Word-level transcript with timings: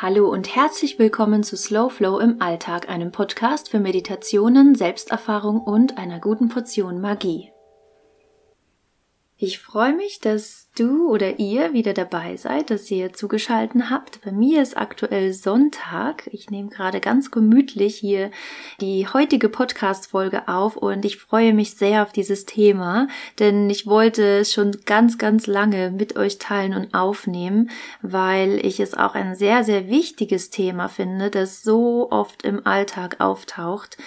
Hallo 0.00 0.28
und 0.28 0.54
herzlich 0.54 1.00
willkommen 1.00 1.42
zu 1.42 1.56
Slow 1.56 1.90
Flow 1.92 2.20
im 2.20 2.40
Alltag, 2.40 2.88
einem 2.88 3.10
Podcast 3.10 3.68
für 3.68 3.80
Meditationen, 3.80 4.76
Selbsterfahrung 4.76 5.60
und 5.60 5.98
einer 5.98 6.20
guten 6.20 6.48
Portion 6.48 7.00
Magie. 7.00 7.50
Ich 9.40 9.60
freue 9.60 9.94
mich, 9.94 10.18
dass 10.18 10.66
du 10.76 11.08
oder 11.08 11.38
ihr 11.38 11.72
wieder 11.72 11.92
dabei 11.92 12.36
seid, 12.36 12.70
dass 12.70 12.90
ihr 12.90 13.12
zugeschalten 13.12 13.88
habt. 13.88 14.20
Bei 14.24 14.32
mir 14.32 14.60
ist 14.60 14.76
aktuell 14.76 15.32
Sonntag. 15.32 16.28
Ich 16.32 16.50
nehme 16.50 16.70
gerade 16.70 16.98
ganz 16.98 17.30
gemütlich 17.30 17.94
hier 17.94 18.32
die 18.80 19.06
heutige 19.06 19.48
Podcast-Folge 19.48 20.48
auf 20.48 20.76
und 20.76 21.04
ich 21.04 21.18
freue 21.18 21.54
mich 21.54 21.74
sehr 21.76 22.02
auf 22.02 22.10
dieses 22.10 22.46
Thema, 22.46 23.06
denn 23.38 23.70
ich 23.70 23.86
wollte 23.86 24.40
es 24.40 24.52
schon 24.52 24.72
ganz, 24.86 25.18
ganz 25.18 25.46
lange 25.46 25.92
mit 25.92 26.16
euch 26.16 26.38
teilen 26.38 26.74
und 26.74 26.92
aufnehmen, 26.92 27.70
weil 28.02 28.58
ich 28.66 28.80
es 28.80 28.94
auch 28.94 29.14
ein 29.14 29.36
sehr, 29.36 29.62
sehr 29.62 29.88
wichtiges 29.88 30.50
Thema 30.50 30.88
finde, 30.88 31.30
das 31.30 31.62
so 31.62 32.10
oft 32.10 32.42
im 32.42 32.66
Alltag 32.66 33.20
auftaucht. 33.20 33.98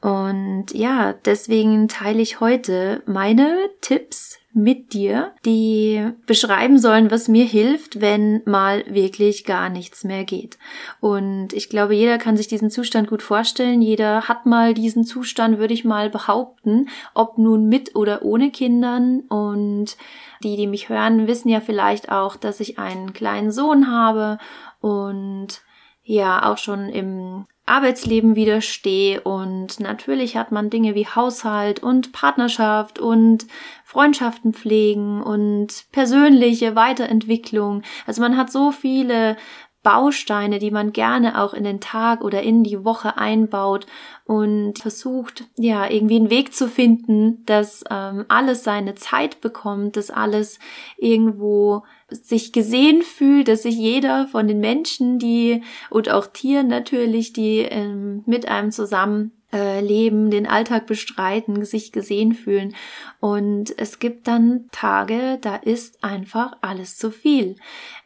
Und 0.00 0.72
ja, 0.72 1.12
deswegen 1.12 1.88
teile 1.88 2.22
ich 2.22 2.40
heute 2.40 3.02
meine 3.04 3.54
Tipps 3.82 4.38
mit 4.52 4.92
dir, 4.92 5.34
die 5.44 6.10
beschreiben 6.26 6.78
sollen, 6.78 7.10
was 7.10 7.28
mir 7.28 7.44
hilft, 7.44 8.00
wenn 8.00 8.42
mal 8.44 8.82
wirklich 8.86 9.44
gar 9.44 9.68
nichts 9.68 10.04
mehr 10.04 10.24
geht. 10.24 10.58
Und 11.00 11.52
ich 11.52 11.68
glaube, 11.68 11.94
jeder 11.94 12.18
kann 12.18 12.36
sich 12.36 12.48
diesen 12.48 12.70
Zustand 12.70 13.08
gut 13.08 13.22
vorstellen. 13.22 13.82
Jeder 13.82 14.22
hat 14.28 14.46
mal 14.46 14.74
diesen 14.74 15.04
Zustand, 15.04 15.58
würde 15.58 15.74
ich 15.74 15.84
mal 15.84 16.10
behaupten, 16.10 16.88
ob 17.14 17.38
nun 17.38 17.68
mit 17.68 17.94
oder 17.94 18.22
ohne 18.22 18.50
Kindern. 18.50 19.20
Und 19.28 19.96
die, 20.42 20.56
die 20.56 20.66
mich 20.66 20.88
hören, 20.88 21.26
wissen 21.26 21.50
ja 21.50 21.60
vielleicht 21.60 22.10
auch, 22.10 22.36
dass 22.36 22.60
ich 22.60 22.78
einen 22.78 23.12
kleinen 23.12 23.52
Sohn 23.52 23.90
habe 23.90 24.38
und 24.80 25.60
ja 26.02 26.50
auch 26.50 26.58
schon 26.58 26.88
im 26.88 27.46
Arbeitsleben 27.68 28.34
widerstehe 28.34 29.20
und 29.20 29.80
natürlich 29.80 30.36
hat 30.36 30.52
man 30.52 30.70
Dinge 30.70 30.94
wie 30.94 31.06
Haushalt 31.06 31.82
und 31.82 32.12
Partnerschaft 32.12 32.98
und 32.98 33.46
Freundschaften 33.84 34.52
pflegen 34.52 35.22
und 35.22 35.86
persönliche 35.92 36.74
Weiterentwicklung. 36.74 37.82
Also 38.06 38.22
man 38.22 38.36
hat 38.36 38.50
so 38.50 38.72
viele 38.72 39.36
Bausteine, 39.82 40.58
die 40.58 40.70
man 40.70 40.92
gerne 40.92 41.40
auch 41.40 41.54
in 41.54 41.64
den 41.64 41.80
Tag 41.80 42.22
oder 42.22 42.42
in 42.42 42.64
die 42.64 42.84
Woche 42.84 43.16
einbaut 43.16 43.86
und 44.24 44.78
versucht, 44.78 45.44
ja, 45.56 45.88
irgendwie 45.88 46.16
einen 46.16 46.30
Weg 46.30 46.52
zu 46.52 46.68
finden, 46.68 47.44
dass 47.46 47.84
ähm, 47.88 48.26
alles 48.28 48.64
seine 48.64 48.96
Zeit 48.96 49.40
bekommt, 49.40 49.96
dass 49.96 50.10
alles 50.10 50.58
irgendwo 50.98 51.84
sich 52.10 52.52
gesehen 52.52 53.02
fühlt, 53.02 53.48
dass 53.48 53.62
sich 53.62 53.76
jeder 53.76 54.28
von 54.28 54.48
den 54.48 54.60
Menschen, 54.60 55.18
die 55.18 55.62
und 55.90 56.10
auch 56.10 56.26
Tieren 56.26 56.68
natürlich, 56.68 57.32
die 57.32 57.58
ähm, 57.58 58.22
mit 58.26 58.48
einem 58.48 58.70
zusammen 58.70 59.32
äh, 59.52 59.80
leben, 59.80 60.30
den 60.30 60.46
Alltag 60.46 60.86
bestreiten, 60.86 61.64
sich 61.64 61.90
gesehen 61.92 62.34
fühlen. 62.34 62.74
Und 63.20 63.72
es 63.78 63.98
gibt 63.98 64.28
dann 64.28 64.66
Tage, 64.72 65.38
da 65.40 65.56
ist 65.56 66.04
einfach 66.04 66.52
alles 66.60 66.96
zu 66.96 67.10
viel. 67.10 67.56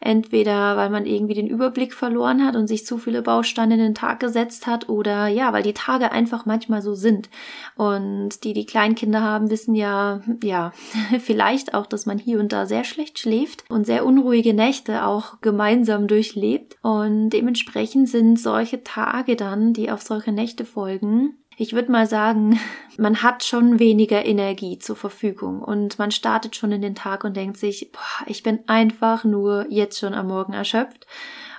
Entweder 0.01 0.77
weil 0.77 0.91
man 0.91 1.05
irgendwie 1.05 1.35
den 1.35 1.49
Überblick 1.49 1.95
verloren 1.95 2.45
hat 2.45 2.57
und 2.57 2.67
sich 2.67 2.87
zu 2.87 2.97
viele 2.97 3.23
Bausteine 3.23 3.75
in 3.75 3.81
den 3.81 3.95
Tag 3.95 4.21
gesetzt 4.21 4.67
hat 4.67 4.89
oder 4.89 5.27
ja, 5.27 5.53
weil 5.53 5.63
die 5.63 5.75
Tage 5.75 6.13
einfach 6.13 6.47
manchmal 6.47 6.81
so 6.81 6.95
sind. 6.95 7.29
Und 7.77 8.45
die, 8.45 8.53
die 8.53 8.67
Kleinkinder 8.67 9.21
haben, 9.21 9.51
wissen 9.51 9.75
ja, 9.75 10.21
ja, 10.43 10.73
vielleicht 11.21 11.75
auch, 11.75 11.87
dass 11.87 12.07
man 12.07 12.19
hier 12.19 12.39
und 12.39 12.53
da 12.53 12.67
sehr 12.67 12.85
schlecht 12.85 13.19
schläft 13.19 13.65
und 13.69 13.85
sehr 13.85 14.07
unruhige 14.07 14.55
Nächte 14.55 15.05
auch 15.05 15.41
gemeinsam 15.41 16.07
durchlebt. 16.07 16.77
Und 16.83 17.31
dementsprechend 17.31 18.09
sind 18.09 18.39
solche 18.39 18.85
Tage 18.85 19.37
dann, 19.37 19.73
die 19.73 19.91
auf 19.91 20.03
solche 20.03 20.33
Nächte 20.33 20.65
folgen, 20.65 21.33
ich 21.63 21.75
würde 21.75 21.93
mal 21.93 22.07
sagen, 22.09 22.59
man 22.99 23.23
hat 23.23 23.45
schon 23.45 23.79
weniger 23.79 24.25
Energie 24.25 24.79
zur 24.79 24.97
Verfügung 24.97 25.63
und 25.63 25.99
man 25.99 26.11
startet 26.11 26.57
schon 26.57 26.73
in 26.73 26.83
den 26.83 26.97
Tag 26.97 27.25
und 27.25 27.37
denkt 27.37 27.57
sich, 27.57 27.93
boah, 27.93 28.27
ich 28.27 28.43
bin 28.43 28.61
einfach 28.67 29.25
nur 29.25 29.67
jetzt 29.69 29.99
schon 29.99 30.13
am 30.13 30.27
Morgen 30.27 30.53
erschöpft 30.53 31.07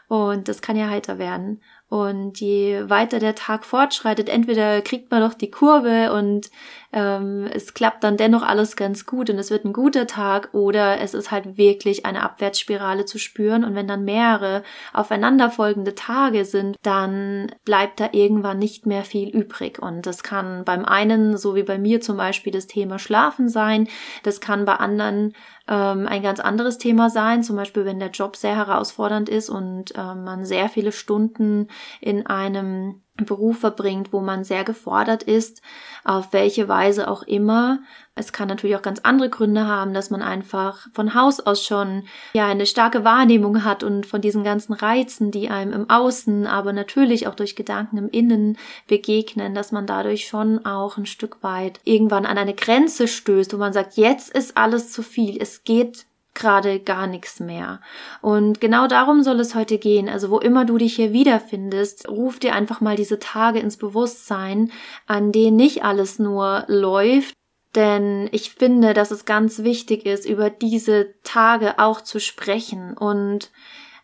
und 0.10 0.48
das 0.48 0.62
kann 0.62 0.76
ja 0.76 0.90
heiter 0.90 1.18
werden. 1.18 1.62
Und 1.88 2.40
je 2.40 2.90
weiter 2.90 3.20
der 3.20 3.36
Tag 3.36 3.66
fortschreitet, 3.66 4.28
entweder 4.28 4.82
kriegt 4.82 5.12
man 5.12 5.22
noch 5.22 5.36
die 5.36 5.52
Kurve 5.52 6.12
und 6.12 6.50
ähm, 6.94 7.50
es 7.52 7.74
klappt 7.74 8.04
dann 8.04 8.18
dennoch 8.18 8.44
alles 8.44 8.76
ganz 8.76 9.06
gut 9.06 9.30
und 9.30 9.40
es 9.40 9.50
wird 9.50 9.66
ein 9.66 9.74
guter 9.74 10.06
Tag 10.06 10.50
oder 10.54 11.02
es 11.02 11.14
ist 11.14 11.32
halt 11.32 11.58
wirklich 11.58 12.06
eine 12.06 12.22
Abwärtsspirale 12.22 13.06
zu 13.06 13.18
spüren. 13.18 13.64
Und 13.64 13.74
wenn 13.76 13.88
dann 13.88 14.06
mehrere 14.06 14.64
aufeinanderfolgende 14.94 15.96
Tage 15.96 16.46
sind, 16.46 16.78
dann 16.84 17.52
bleibt 17.66 18.00
da 18.00 18.10
irgendwann 18.12 18.60
nicht 18.60 18.86
mehr 18.86 19.04
viel 19.04 19.30
übrig. 19.30 19.82
Und 19.82 20.06
das 20.06 20.22
kann 20.22 20.64
beim 20.66 20.86
einen, 20.86 21.36
so 21.38 21.56
wie 21.56 21.64
bei 21.64 21.80
mir 21.80 22.00
zum 22.00 22.18
Beispiel, 22.18 22.54
das 22.54 22.68
Thema 22.68 23.00
Schlafen 23.00 23.50
sein, 23.50 23.88
das 24.22 24.40
kann 24.40 24.66
bei 24.66 24.76
anderen 24.76 25.34
ähm, 25.68 26.08
ein 26.08 26.22
ganz 26.22 26.40
anderes 26.40 26.78
Thema 26.78 27.10
sein, 27.10 27.42
zum 27.42 27.56
Beispiel 27.56 27.86
wenn 27.86 28.00
der 28.00 28.12
Job 28.12 28.36
sehr 28.36 28.56
herausfordernd 28.56 29.30
ist 29.30 29.50
und 29.50 29.96
äh, 29.96 30.16
man 30.16 30.46
sehr 30.46 30.70
viele 30.70 30.92
Stunden 30.92 31.70
in 32.02 32.26
einem 32.28 33.02
Beruf 33.16 33.60
verbringt, 33.60 34.12
wo 34.12 34.22
man 34.22 34.44
sehr 34.44 34.64
gefordert 34.64 35.22
ist, 35.22 35.62
auf 36.04 36.34
welche 36.34 36.68
Weise 36.68 37.08
auch 37.08 37.22
immer. 37.22 37.80
Es 38.16 38.34
kann 38.34 38.48
natürlich 38.48 38.76
auch 38.76 38.82
ganz 38.82 39.02
andere 39.04 39.30
Gründe 39.30 39.68
haben, 39.68 39.94
dass 39.94 40.10
man 40.10 40.24
einfach 40.24 40.88
von 40.94 41.14
Haus 41.14 41.40
aus 41.40 41.64
schon 41.64 42.06
ja 42.34 42.48
eine 42.48 42.66
starke 42.66 43.04
Wahrnehmung 43.04 43.64
hat 43.64 43.84
und 43.84 44.08
von 44.08 44.22
diesen 44.22 44.44
ganzen 44.44 44.74
Reizen, 44.74 45.30
die 45.30 45.50
einem 45.50 45.74
im 45.74 45.90
Außen, 45.92 46.48
aber 46.48 46.74
natürlich 46.74 47.28
auch 47.28 47.36
durch 47.36 47.56
Gedanken 47.56 47.98
im 47.98 48.10
Innen 48.10 48.58
begegnen, 48.88 49.54
dass 49.54 49.72
man 49.72 49.86
dadurch 49.86 50.28
schon 50.28 50.66
auch 50.66 50.98
ein 50.98 51.06
Stück 51.06 51.44
weit 51.44 51.80
irgendwann 51.84 52.26
an 52.26 52.40
eine 52.40 52.56
Grenze 52.56 53.08
stößt, 53.08 53.54
wo 53.54 53.58
man 53.58 53.74
sagt, 53.74 53.96
jetzt 53.96 54.36
ist 54.36 54.58
alles 54.58 54.92
zu 54.92 55.04
viel, 55.04 55.40
es 55.40 55.64
geht 55.64 56.08
gerade 56.34 56.80
gar 56.80 57.08
nichts 57.08 57.40
mehr. 57.40 57.80
Und 58.22 58.60
genau 58.62 58.88
darum 58.88 59.24
soll 59.24 59.40
es 59.40 59.56
heute 59.56 59.78
gehen. 59.78 60.10
Also 60.10 60.30
wo 60.30 60.40
immer 60.40 60.66
du 60.66 60.78
dich 60.78 60.96
hier 60.96 61.14
wiederfindest, 61.14 62.10
ruf 62.10 62.40
dir 62.40 62.54
einfach 62.54 62.82
mal 62.82 62.96
diese 62.96 63.20
Tage 63.20 63.60
ins 63.60 63.78
Bewusstsein, 63.78 64.72
an 65.06 65.32
denen 65.32 65.58
nicht 65.58 65.84
alles 65.84 66.20
nur 66.20 66.64
läuft. 66.68 67.34
Denn 67.76 68.30
ich 68.32 68.52
finde, 68.52 68.94
dass 68.94 69.12
es 69.12 69.26
ganz 69.26 69.64
wichtig 69.64 70.06
ist, 70.06 70.26
über 70.26 70.50
diese 70.50 71.16
Tage 71.24 71.80
auch 71.80 72.02
zu 72.02 72.20
sprechen 72.20 72.96
und 72.96 73.52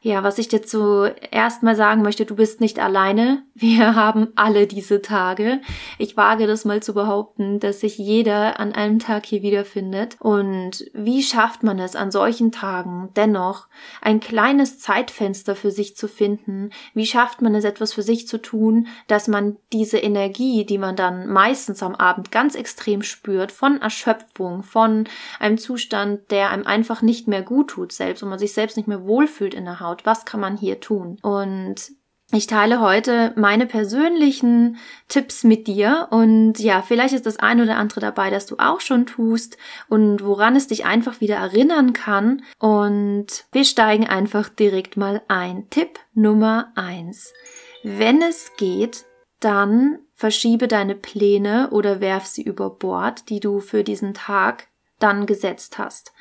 ja, 0.02 0.24
was 0.24 0.38
ich 0.38 0.48
dir 0.48 0.62
zuerst 0.62 1.62
mal 1.62 1.76
sagen 1.76 2.02
möchte, 2.04 2.26
du 2.26 2.36
bist 2.36 2.62
nicht 2.62 2.80
alleine. 2.80 3.44
Wir 3.54 3.96
haben 3.96 4.30
alle 4.36 4.66
diese 4.66 5.02
Tage. 5.02 5.60
Ich 5.98 6.16
wage 6.16 6.48
das 6.48 6.64
mal 6.64 6.82
zu 6.82 6.94
behaupten, 6.94 7.60
dass 7.60 7.82
sich 7.82 7.98
jeder 7.98 8.62
an 8.62 8.72
einem 8.72 9.00
Tag 9.00 9.26
hier 9.26 9.42
wiederfindet. 9.42 10.16
Und 10.20 10.90
wie 10.94 11.22
schafft 11.22 11.64
man 11.64 11.80
es 11.80 11.98
an 11.98 12.12
solchen 12.12 12.54
Tagen 12.54 13.10
dennoch 13.18 13.68
ein 14.02 14.22
kleines 14.22 14.80
Zeitfenster 14.80 15.54
für 15.56 15.72
sich 15.72 15.98
zu 15.98 16.08
finden? 16.08 16.70
Wie 16.94 17.06
schafft 17.06 17.42
man 17.42 17.54
es 17.54 17.66
etwas 17.66 17.92
für 17.94 18.04
sich 18.04 18.26
zu 18.26 18.42
tun, 18.42 18.88
dass 19.08 19.28
man 19.28 19.58
diese 19.74 19.98
Energie, 19.98 20.66
die 20.66 20.78
man 20.78 20.96
dann 20.96 21.28
meistens 21.28 21.84
am 21.84 21.96
Abend 21.96 22.32
ganz 22.32 22.56
extrem 22.56 23.02
spürt, 23.02 23.52
von 23.52 23.82
Erschöpfung, 23.82 24.64
von 24.64 25.10
einem 25.40 25.58
Zustand, 25.58 26.32
der 26.32 26.52
einem 26.52 26.66
einfach 26.66 27.02
nicht 27.02 27.28
mehr 27.28 27.42
gut 27.42 27.72
tut 27.72 27.92
selbst 27.92 28.24
und 28.24 28.30
man 28.30 28.40
sich 28.40 28.54
selbst 28.54 28.78
nicht 28.78 28.88
mehr 28.88 29.06
wohlfühlt 29.06 29.54
in 29.54 29.66
der 29.66 29.82
Haut, 29.82 29.89
anschaut, 29.90 30.06
was 30.06 30.26
kann 30.26 30.40
man 30.40 30.58
hier 30.58 30.80
tun? 30.80 31.18
Und 31.22 31.92
ich 32.32 32.46
teile 32.46 32.80
heute 32.80 33.34
meine 33.36 33.66
persönlichen 33.66 34.78
Tipps 35.08 35.44
mit 35.44 35.66
dir 35.66 36.10
und 36.12 36.60
ja, 36.60 36.84
vielleicht 36.84 37.16
ist 37.16 37.26
das 37.26 37.40
ein 37.40 37.60
oder 37.60 37.78
andere 37.78 38.02
dabei, 38.02 38.30
das 38.30 38.46
du 38.46 38.58
auch 38.60 38.82
schon 38.82 39.08
tust 39.08 39.58
und 39.88 40.24
woran 40.24 40.56
es 40.56 40.68
dich 40.68 40.86
einfach 40.86 41.22
wieder 41.22 41.38
erinnern 41.38 41.94
kann. 41.94 42.44
Und 42.60 43.46
wir 43.52 43.66
steigen 43.66 44.08
einfach 44.08 44.48
direkt 44.48 44.96
mal 44.96 45.24
ein. 45.28 45.68
Tipp 45.72 46.00
Nummer 46.14 46.72
eins: 46.76 47.34
Wenn 47.82 48.22
es 48.22 48.52
geht, 48.58 49.06
dann 49.40 49.98
verschiebe 50.14 50.68
deine 50.68 50.96
Pläne 50.96 51.70
oder 51.72 52.00
werf 52.00 52.28
sie 52.28 52.44
über 52.44 52.70
Bord, 52.70 53.30
die 53.30 53.40
du 53.40 53.60
für 53.60 53.84
diesen 53.84 54.14
Tag 54.14 54.68
dann 55.00 55.26
gesetzt 55.26 55.78
hast. 55.78 56.14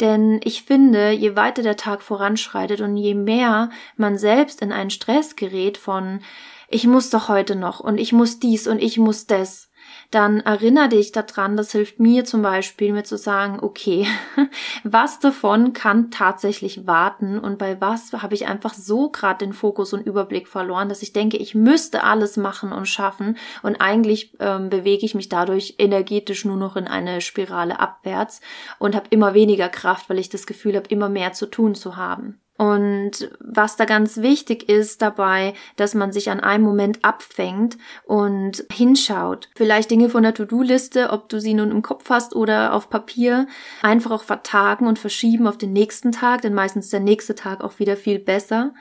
Denn 0.00 0.40
ich 0.44 0.62
finde, 0.62 1.10
je 1.10 1.36
weiter 1.36 1.62
der 1.62 1.76
Tag 1.76 2.02
voranschreitet 2.02 2.80
und 2.80 2.96
je 2.96 3.14
mehr 3.14 3.70
man 3.96 4.18
selbst 4.18 4.62
in 4.62 4.72
einen 4.72 4.90
Stress 4.90 5.36
gerät 5.36 5.78
von 5.78 6.20
ich 6.68 6.86
muss 6.86 7.10
doch 7.10 7.28
heute 7.28 7.56
noch 7.56 7.80
und 7.80 7.98
ich 7.98 8.12
muss 8.12 8.38
dies 8.40 8.66
und 8.66 8.82
ich 8.82 8.98
muss 8.98 9.26
das, 9.26 9.70
dann 10.10 10.40
erinnere 10.40 10.88
dich 10.88 11.12
daran, 11.12 11.56
das 11.56 11.72
hilft 11.72 12.00
mir 12.00 12.24
zum 12.24 12.42
Beispiel, 12.42 12.92
mir 12.92 13.04
zu 13.04 13.16
sagen, 13.16 13.58
okay, 13.60 14.06
was 14.84 15.18
davon 15.18 15.72
kann 15.72 16.10
tatsächlich 16.10 16.86
warten 16.86 17.38
und 17.38 17.58
bei 17.58 17.80
was 17.80 18.12
habe 18.12 18.34
ich 18.34 18.46
einfach 18.46 18.74
so 18.74 19.10
gerade 19.10 19.44
den 19.44 19.52
Fokus 19.52 19.92
und 19.92 20.06
Überblick 20.06 20.48
verloren, 20.48 20.88
dass 20.88 21.02
ich 21.02 21.12
denke, 21.12 21.36
ich 21.36 21.54
müsste 21.54 22.04
alles 22.04 22.36
machen 22.36 22.72
und 22.72 22.86
schaffen 22.86 23.36
und 23.62 23.76
eigentlich 23.80 24.34
ähm, 24.40 24.70
bewege 24.70 25.04
ich 25.04 25.14
mich 25.14 25.28
dadurch 25.28 25.74
energetisch 25.78 26.44
nur 26.44 26.56
noch 26.56 26.76
in 26.76 26.86
eine 26.86 27.20
Spirale 27.20 27.80
abwärts 27.80 28.40
und 28.78 28.94
habe 28.94 29.06
immer 29.10 29.34
weniger 29.34 29.68
Kraft, 29.68 30.08
weil 30.08 30.18
ich 30.18 30.28
das 30.28 30.46
Gefühl 30.46 30.76
habe, 30.76 30.88
immer 30.88 31.08
mehr 31.08 31.32
zu 31.32 31.46
tun 31.46 31.74
zu 31.74 31.96
haben. 31.96 32.40
Und 32.58 33.30
was 33.40 33.76
da 33.76 33.84
ganz 33.84 34.18
wichtig 34.18 34.68
ist 34.68 35.02
dabei, 35.02 35.54
dass 35.76 35.94
man 35.94 36.12
sich 36.12 36.30
an 36.30 36.40
einem 36.40 36.64
Moment 36.64 37.04
abfängt 37.04 37.76
und 38.04 38.64
hinschaut. 38.72 39.50
Vielleicht 39.54 39.90
Dinge 39.90 40.08
von 40.08 40.22
der 40.22 40.34
To-Do-Liste, 40.34 41.10
ob 41.10 41.28
du 41.28 41.40
sie 41.40 41.54
nun 41.54 41.70
im 41.70 41.82
Kopf 41.82 42.08
hast 42.08 42.34
oder 42.34 42.72
auf 42.72 42.88
Papier, 42.88 43.46
einfach 43.82 44.10
auch 44.10 44.24
vertagen 44.24 44.86
und 44.86 44.98
verschieben 44.98 45.46
auf 45.46 45.58
den 45.58 45.72
nächsten 45.72 46.12
Tag, 46.12 46.42
denn 46.42 46.54
meistens 46.54 46.86
ist 46.86 46.92
der 46.92 47.00
nächste 47.00 47.34
Tag 47.34 47.62
auch 47.62 47.78
wieder 47.78 47.96
viel 47.96 48.18
besser. 48.18 48.72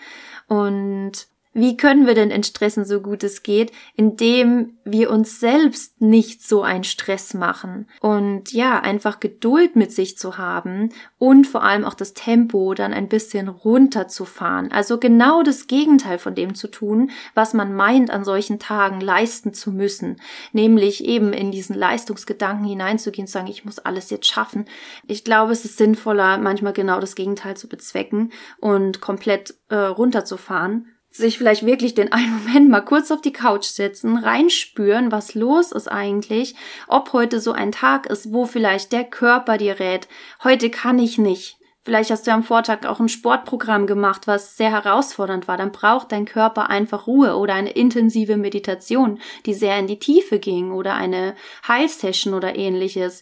Und 0.47 1.27
wie 1.55 1.77
können 1.77 2.05
wir 2.05 2.15
denn 2.15 2.31
entstressen, 2.31 2.83
so 2.83 2.99
gut 2.99 3.23
es 3.23 3.41
geht, 3.41 3.71
indem 3.95 4.77
wir 4.83 5.09
uns 5.09 5.39
selbst 5.39 6.01
nicht 6.01 6.43
so 6.45 6.63
einen 6.63 6.83
Stress 6.83 7.33
machen 7.33 7.87
und 8.01 8.51
ja, 8.51 8.81
einfach 8.81 9.21
Geduld 9.21 9.77
mit 9.77 9.93
sich 9.93 10.17
zu 10.17 10.37
haben 10.37 10.89
und 11.17 11.47
vor 11.47 11.63
allem 11.63 11.85
auch 11.85 11.93
das 11.93 12.13
Tempo 12.13 12.73
dann 12.73 12.93
ein 12.93 13.07
bisschen 13.07 13.47
runterzufahren. 13.47 14.69
Also 14.73 14.99
genau 14.99 15.43
das 15.43 15.67
Gegenteil 15.67 16.19
von 16.19 16.35
dem 16.35 16.55
zu 16.55 16.67
tun, 16.67 17.09
was 17.35 17.53
man 17.53 17.73
meint, 17.73 18.11
an 18.11 18.25
solchen 18.25 18.59
Tagen 18.59 18.99
leisten 18.99 19.53
zu 19.53 19.71
müssen, 19.71 20.17
nämlich 20.51 21.05
eben 21.05 21.31
in 21.31 21.51
diesen 21.51 21.75
Leistungsgedanken 21.75 22.67
hineinzugehen, 22.67 23.27
zu 23.27 23.33
sagen, 23.33 23.47
ich 23.47 23.63
muss 23.63 23.79
alles 23.79 24.09
jetzt 24.09 24.27
schaffen. 24.27 24.65
Ich 25.07 25.23
glaube, 25.23 25.53
es 25.53 25.63
ist 25.63 25.77
sinnvoller, 25.77 26.37
manchmal 26.37 26.73
genau 26.73 26.99
das 26.99 27.15
Gegenteil 27.15 27.55
zu 27.55 27.69
bezwecken 27.69 28.33
und 28.59 28.99
komplett 28.99 29.55
äh, 29.69 29.75
runterzufahren 29.75 30.87
sich 31.17 31.37
vielleicht 31.37 31.65
wirklich 31.65 31.93
den 31.93 32.11
einen 32.11 32.43
Moment 32.43 32.69
mal 32.69 32.81
kurz 32.81 33.11
auf 33.11 33.21
die 33.21 33.33
Couch 33.33 33.65
setzen, 33.65 34.17
reinspüren, 34.17 35.11
was 35.11 35.35
los 35.35 35.71
ist 35.71 35.87
eigentlich, 35.87 36.55
ob 36.87 37.13
heute 37.13 37.39
so 37.39 37.51
ein 37.51 37.71
Tag 37.71 38.05
ist, 38.07 38.33
wo 38.33 38.45
vielleicht 38.45 38.91
der 38.91 39.03
Körper 39.03 39.57
dir 39.57 39.79
rät, 39.79 40.07
heute 40.43 40.69
kann 40.69 40.99
ich 40.99 41.17
nicht, 41.17 41.57
Vielleicht 41.85 42.09
hast 42.09 42.25
du 42.25 42.31
am 42.31 42.41
Vortag 42.41 42.87
auch 42.87 42.99
ein 42.99 43.09
Sportprogramm 43.09 43.85
gemacht, 43.85 44.25
was 44.25 44.57
sehr 44.57 44.71
herausfordernd 44.71 45.47
war. 45.47 45.55
Dann 45.55 45.71
braucht 45.71 46.11
dein 46.11 46.25
Körper 46.25 46.67
einfach 46.71 47.05
Ruhe 47.05 47.35
oder 47.35 47.53
eine 47.53 47.69
intensive 47.69 48.37
Meditation, 48.37 49.19
die 49.45 49.53
sehr 49.53 49.77
in 49.77 49.85
die 49.85 49.99
Tiefe 49.99 50.39
ging 50.39 50.71
oder 50.71 50.95
eine 50.95 51.35
Heilsession 51.67 52.33
oder 52.33 52.55
ähnliches. 52.55 53.21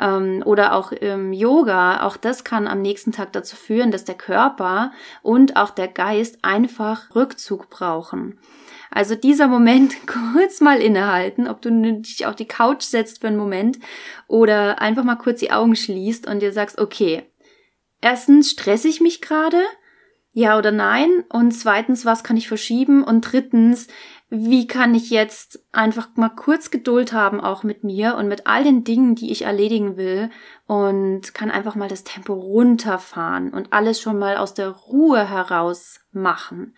Ähm, 0.00 0.44
oder 0.46 0.76
auch 0.76 0.92
im 0.92 1.32
Yoga. 1.32 2.06
Auch 2.06 2.16
das 2.16 2.44
kann 2.44 2.68
am 2.68 2.82
nächsten 2.82 3.10
Tag 3.10 3.32
dazu 3.32 3.56
führen, 3.56 3.90
dass 3.90 4.04
der 4.04 4.14
Körper 4.14 4.92
und 5.22 5.56
auch 5.56 5.70
der 5.70 5.88
Geist 5.88 6.38
einfach 6.42 7.16
Rückzug 7.16 7.68
brauchen. 7.68 8.38
Also 8.92 9.16
dieser 9.16 9.48
Moment 9.48 10.06
kurz 10.06 10.60
mal 10.60 10.80
innehalten, 10.80 11.48
ob 11.48 11.62
du 11.62 12.00
dich 12.00 12.26
auf 12.26 12.36
die 12.36 12.46
Couch 12.46 12.82
setzt 12.82 13.22
für 13.22 13.26
einen 13.26 13.36
Moment 13.36 13.80
oder 14.28 14.80
einfach 14.80 15.02
mal 15.02 15.16
kurz 15.16 15.40
die 15.40 15.50
Augen 15.50 15.74
schließt 15.74 16.28
und 16.28 16.40
dir 16.40 16.52
sagst, 16.52 16.78
okay, 16.78 17.24
erstens, 18.04 18.50
stress 18.50 18.84
ich 18.84 19.00
mich 19.00 19.20
gerade? 19.20 19.62
Ja 20.32 20.58
oder 20.58 20.72
nein? 20.72 21.24
Und 21.30 21.52
zweitens, 21.52 22.04
was 22.04 22.22
kann 22.22 22.36
ich 22.36 22.48
verschieben? 22.48 23.02
Und 23.02 23.22
drittens, 23.22 23.86
wie 24.28 24.66
kann 24.66 24.94
ich 24.94 25.10
jetzt 25.10 25.64
einfach 25.72 26.08
mal 26.16 26.28
kurz 26.28 26.70
Geduld 26.70 27.12
haben, 27.12 27.40
auch 27.40 27.62
mit 27.62 27.84
mir 27.84 28.16
und 28.16 28.28
mit 28.28 28.46
all 28.46 28.62
den 28.64 28.84
Dingen, 28.84 29.14
die 29.14 29.30
ich 29.30 29.42
erledigen 29.42 29.96
will 29.96 30.30
und 30.66 31.34
kann 31.34 31.50
einfach 31.50 31.76
mal 31.76 31.88
das 31.88 32.04
Tempo 32.04 32.34
runterfahren 32.34 33.52
und 33.52 33.72
alles 33.72 34.00
schon 34.00 34.18
mal 34.18 34.36
aus 34.36 34.54
der 34.54 34.68
Ruhe 34.68 35.28
heraus 35.28 36.00
machen 36.10 36.74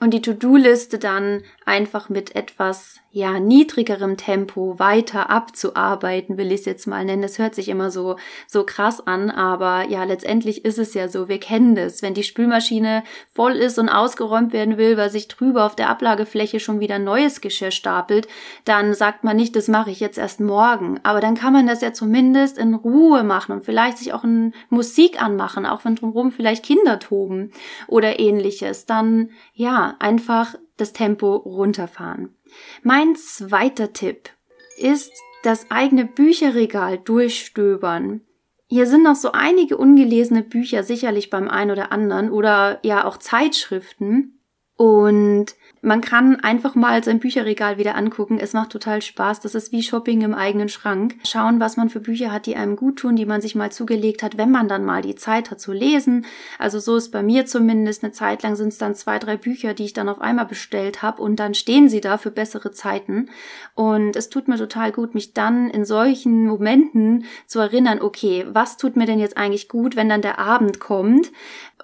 und 0.00 0.14
die 0.14 0.22
To-Do-Liste 0.22 0.98
dann 0.98 1.42
einfach 1.64 2.08
mit 2.08 2.36
etwas 2.36 3.00
ja 3.10 3.40
niedrigerem 3.40 4.16
Tempo 4.16 4.78
weiter 4.78 5.30
abzuarbeiten, 5.30 6.36
will 6.36 6.52
ich 6.52 6.60
es 6.60 6.66
jetzt 6.66 6.86
mal 6.86 7.04
nennen. 7.04 7.22
Das 7.22 7.38
hört 7.38 7.54
sich 7.54 7.68
immer 7.68 7.90
so 7.90 8.16
so 8.46 8.64
krass 8.64 9.04
an, 9.06 9.30
aber 9.30 9.88
ja, 9.88 10.04
letztendlich 10.04 10.64
ist 10.64 10.78
es 10.78 10.94
ja 10.94 11.08
so, 11.08 11.28
wir 11.28 11.40
kennen 11.40 11.74
das, 11.74 12.02
wenn 12.02 12.14
die 12.14 12.22
Spülmaschine 12.22 13.02
voll 13.30 13.52
ist 13.52 13.78
und 13.78 13.88
ausgeräumt 13.88 14.52
werden 14.52 14.76
will, 14.76 14.96
weil 14.96 15.10
sich 15.10 15.26
drüber 15.26 15.64
auf 15.64 15.74
der 15.74 15.88
Ablagefläche 15.88 16.60
schon 16.60 16.80
wieder 16.80 16.98
neues 16.98 17.40
Geschirr 17.40 17.70
stapelt, 17.70 18.28
dann 18.64 18.94
sagt 18.94 19.24
man 19.24 19.36
nicht, 19.36 19.56
das 19.56 19.68
mache 19.68 19.90
ich 19.90 20.00
jetzt 20.00 20.18
erst 20.18 20.40
morgen, 20.40 21.00
aber 21.02 21.20
dann 21.20 21.34
kann 21.34 21.52
man 21.52 21.66
das 21.66 21.80
ja 21.80 21.92
zumindest 21.92 22.58
in 22.58 22.74
Ruhe 22.74 23.24
machen 23.24 23.52
und 23.52 23.64
vielleicht 23.64 23.98
sich 23.98 24.12
auch 24.12 24.22
in 24.22 24.52
Musik 24.68 25.20
anmachen, 25.20 25.66
auch 25.66 25.84
wenn 25.84 25.96
drumherum 25.96 26.30
vielleicht 26.30 26.64
Kinder 26.64 26.98
toben 26.98 27.52
oder 27.86 28.20
ähnliches, 28.20 28.86
dann 28.86 29.30
ja, 29.54 29.87
einfach 29.98 30.54
das 30.76 30.92
Tempo 30.92 31.36
runterfahren. 31.36 32.34
Mein 32.82 33.16
zweiter 33.16 33.92
Tipp 33.92 34.30
ist 34.78 35.12
das 35.42 35.70
eigene 35.70 36.04
Bücherregal 36.04 36.98
durchstöbern. 36.98 38.22
Hier 38.68 38.86
sind 38.86 39.02
noch 39.02 39.16
so 39.16 39.32
einige 39.32 39.76
ungelesene 39.76 40.42
Bücher 40.42 40.82
sicherlich 40.82 41.30
beim 41.30 41.48
einen 41.48 41.70
oder 41.70 41.90
anderen 41.90 42.30
oder 42.30 42.80
ja 42.82 43.04
auch 43.04 43.16
Zeitschriften. 43.16 44.37
Und 44.78 45.56
man 45.82 46.00
kann 46.00 46.36
einfach 46.36 46.76
mal 46.76 47.02
sein 47.02 47.18
Bücherregal 47.18 47.78
wieder 47.78 47.96
angucken. 47.96 48.38
Es 48.40 48.52
macht 48.52 48.70
total 48.70 49.02
Spaß. 49.02 49.40
Das 49.40 49.56
ist 49.56 49.72
wie 49.72 49.82
Shopping 49.82 50.22
im 50.22 50.32
eigenen 50.32 50.68
Schrank. 50.68 51.16
Schauen, 51.24 51.58
was 51.58 51.76
man 51.76 51.88
für 51.88 51.98
Bücher 51.98 52.30
hat, 52.30 52.46
die 52.46 52.54
einem 52.54 52.76
gut 52.76 53.00
tun, 53.00 53.16
die 53.16 53.26
man 53.26 53.40
sich 53.40 53.56
mal 53.56 53.72
zugelegt 53.72 54.22
hat, 54.22 54.38
wenn 54.38 54.52
man 54.52 54.68
dann 54.68 54.84
mal 54.84 55.02
die 55.02 55.16
Zeit 55.16 55.50
hat 55.50 55.60
zu 55.60 55.72
lesen. 55.72 56.26
Also 56.60 56.78
so 56.78 56.96
ist 56.96 57.10
bei 57.10 57.24
mir 57.24 57.44
zumindest. 57.44 58.04
Eine 58.04 58.12
Zeit 58.12 58.44
lang 58.44 58.54
sind 58.54 58.68
es 58.68 58.78
dann 58.78 58.94
zwei, 58.94 59.18
drei 59.18 59.36
Bücher, 59.36 59.74
die 59.74 59.84
ich 59.84 59.92
dann 59.92 60.08
auf 60.08 60.20
einmal 60.20 60.46
bestellt 60.46 61.02
habe 61.02 61.22
und 61.22 61.36
dann 61.36 61.54
stehen 61.54 61.88
sie 61.88 62.00
da 62.00 62.16
für 62.16 62.30
bessere 62.30 62.70
Zeiten. 62.70 63.30
Und 63.74 64.14
es 64.14 64.30
tut 64.30 64.46
mir 64.46 64.58
total 64.58 64.92
gut, 64.92 65.14
mich 65.14 65.34
dann 65.34 65.70
in 65.70 65.84
solchen 65.84 66.46
Momenten 66.46 67.24
zu 67.46 67.58
erinnern, 67.58 68.00
okay, 68.00 68.46
was 68.48 68.76
tut 68.76 68.96
mir 68.96 69.06
denn 69.06 69.18
jetzt 69.18 69.36
eigentlich 69.36 69.68
gut, 69.68 69.96
wenn 69.96 70.08
dann 70.08 70.22
der 70.22 70.38
Abend 70.38 70.78
kommt? 70.78 71.32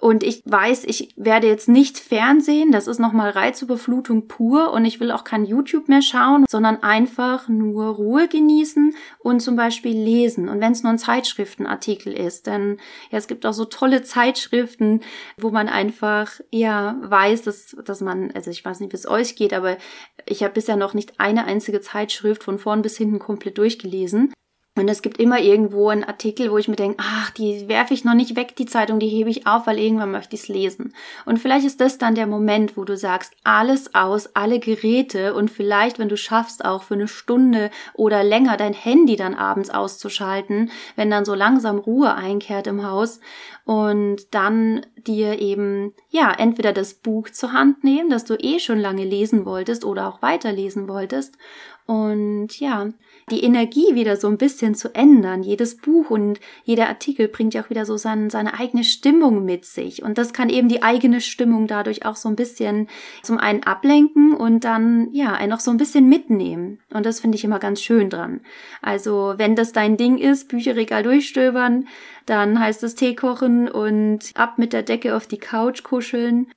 Und 0.01 0.23
ich 0.23 0.41
weiß, 0.45 0.83
ich 0.85 1.13
werde 1.15 1.47
jetzt 1.47 1.69
nicht 1.69 1.99
Fernsehen, 1.99 2.71
das 2.71 2.87
ist 2.87 2.99
nochmal 2.99 3.29
Reizüberflutung 3.29 4.27
pur 4.27 4.73
und 4.73 4.83
ich 4.83 4.99
will 4.99 5.11
auch 5.11 5.23
kein 5.23 5.45
YouTube 5.45 5.87
mehr 5.87 6.01
schauen, 6.01 6.45
sondern 6.49 6.83
einfach 6.83 7.47
nur 7.47 7.87
Ruhe 7.87 8.27
genießen 8.27 8.93
und 9.19 9.39
zum 9.39 9.55
Beispiel 9.55 9.97
lesen. 9.97 10.49
Und 10.49 10.59
wenn 10.59 10.73
es 10.73 10.83
nur 10.83 10.91
ein 10.91 10.99
Zeitschriftenartikel 10.99 12.11
ist, 12.11 12.45
denn 12.47 12.77
ja, 13.09 13.17
es 13.17 13.27
gibt 13.27 13.45
auch 13.45 13.53
so 13.53 13.65
tolle 13.65 14.03
Zeitschriften, 14.03 15.01
wo 15.37 15.49
man 15.49 15.69
einfach 15.69 16.39
ja 16.51 16.97
weiß, 17.01 17.43
dass, 17.43 17.75
dass 17.85 18.01
man, 18.01 18.31
also 18.31 18.51
ich 18.51 18.65
weiß 18.65 18.81
nicht, 18.81 18.91
wie 18.91 18.97
es 18.97 19.07
euch 19.07 19.35
geht, 19.35 19.53
aber 19.53 19.77
ich 20.25 20.43
habe 20.43 20.53
bisher 20.53 20.75
noch 20.75 20.93
nicht 20.93 21.19
eine 21.19 21.45
einzige 21.45 21.79
Zeitschrift 21.79 22.43
von 22.43 22.59
vorn 22.59 22.81
bis 22.81 22.97
hinten 22.97 23.19
komplett 23.19 23.57
durchgelesen. 23.57 24.33
Und 24.77 24.89
es 24.89 25.01
gibt 25.01 25.21
immer 25.21 25.39
irgendwo 25.39 25.87
einen 25.87 26.03
Artikel, 26.03 26.51
wo 26.51 26.57
ich 26.57 26.67
mir 26.67 26.75
denke, 26.75 26.97
ach, 26.99 27.29
die 27.31 27.69
werfe 27.69 27.93
ich 27.93 28.03
noch 28.03 28.13
nicht 28.13 28.35
weg, 28.35 28.57
die 28.57 28.65
Zeitung, 28.65 28.99
die 28.99 29.07
hebe 29.07 29.29
ich 29.29 29.47
auf, 29.47 29.67
weil 29.67 29.79
irgendwann 29.79 30.11
möchte 30.11 30.35
ich 30.35 30.41
es 30.41 30.47
lesen. 30.49 30.93
Und 31.25 31.39
vielleicht 31.39 31.65
ist 31.65 31.79
das 31.79 31.97
dann 31.97 32.13
der 32.13 32.27
Moment, 32.27 32.75
wo 32.75 32.83
du 32.83 32.97
sagst, 32.97 33.33
alles 33.45 33.95
aus, 33.95 34.35
alle 34.35 34.59
Geräte 34.59 35.33
und 35.33 35.49
vielleicht, 35.49 35.97
wenn 35.97 36.09
du 36.09 36.17
schaffst, 36.17 36.65
auch 36.65 36.83
für 36.83 36.95
eine 36.95 37.07
Stunde 37.07 37.71
oder 37.93 38.21
länger 38.21 38.57
dein 38.57 38.73
Handy 38.73 39.15
dann 39.15 39.33
abends 39.33 39.69
auszuschalten, 39.69 40.69
wenn 40.97 41.09
dann 41.09 41.23
so 41.23 41.35
langsam 41.35 41.77
Ruhe 41.77 42.13
einkehrt 42.13 42.67
im 42.67 42.85
Haus 42.85 43.21
und 43.63 44.33
dann 44.35 44.85
dir 44.97 45.39
eben, 45.39 45.93
ja, 46.09 46.33
entweder 46.37 46.73
das 46.73 46.95
Buch 46.95 47.29
zur 47.29 47.53
Hand 47.53 47.85
nehmen, 47.85 48.09
das 48.09 48.25
du 48.25 48.35
eh 48.35 48.59
schon 48.59 48.79
lange 48.79 49.05
lesen 49.05 49.45
wolltest 49.45 49.85
oder 49.85 50.09
auch 50.09 50.21
weiterlesen 50.21 50.89
wolltest 50.89 51.37
und 51.87 52.59
ja, 52.59 52.89
die 53.29 53.43
Energie 53.43 53.93
wieder 53.93 54.17
so 54.17 54.27
ein 54.27 54.37
bisschen 54.37 54.73
zu 54.73 54.93
ändern. 54.95 55.43
Jedes 55.43 55.77
Buch 55.77 56.09
und 56.09 56.39
jeder 56.63 56.87
Artikel 56.87 57.27
bringt 57.27 57.53
ja 57.53 57.63
auch 57.63 57.69
wieder 57.69 57.85
so 57.85 57.95
sein, 57.95 58.31
seine 58.31 58.59
eigene 58.59 58.83
Stimmung 58.83 59.45
mit 59.45 59.65
sich. 59.65 60.01
Und 60.01 60.17
das 60.17 60.33
kann 60.33 60.49
eben 60.49 60.67
die 60.67 60.81
eigene 60.81 61.21
Stimmung 61.21 61.67
dadurch 61.67 62.05
auch 62.05 62.15
so 62.15 62.27
ein 62.27 62.35
bisschen 62.35 62.87
zum 63.21 63.37
einen 63.37 63.63
ablenken 63.63 64.33
und 64.33 64.63
dann, 64.63 65.09
ja, 65.11 65.33
einen 65.33 65.53
auch 65.53 65.59
so 65.59 65.69
ein 65.69 65.77
bisschen 65.77 66.09
mitnehmen. 66.09 66.79
Und 66.91 67.05
das 67.05 67.19
finde 67.19 67.37
ich 67.37 67.43
immer 67.43 67.59
ganz 67.59 67.81
schön 67.81 68.09
dran. 68.09 68.41
Also, 68.81 69.35
wenn 69.37 69.55
das 69.55 69.71
dein 69.71 69.95
Ding 69.97 70.17
ist, 70.17 70.47
Bücherregal 70.49 71.03
durchstöbern, 71.03 71.87
dann 72.25 72.59
heißt 72.59 72.83
es 72.83 72.95
Tee 72.95 73.13
kochen 73.13 73.69
und 73.69 74.31
ab 74.33 74.57
mit 74.57 74.73
der 74.73 74.81
Decke 74.83 75.15
auf 75.15 75.27
die 75.27 75.37
Couch 75.37 75.83
kuscheln. 75.83 76.47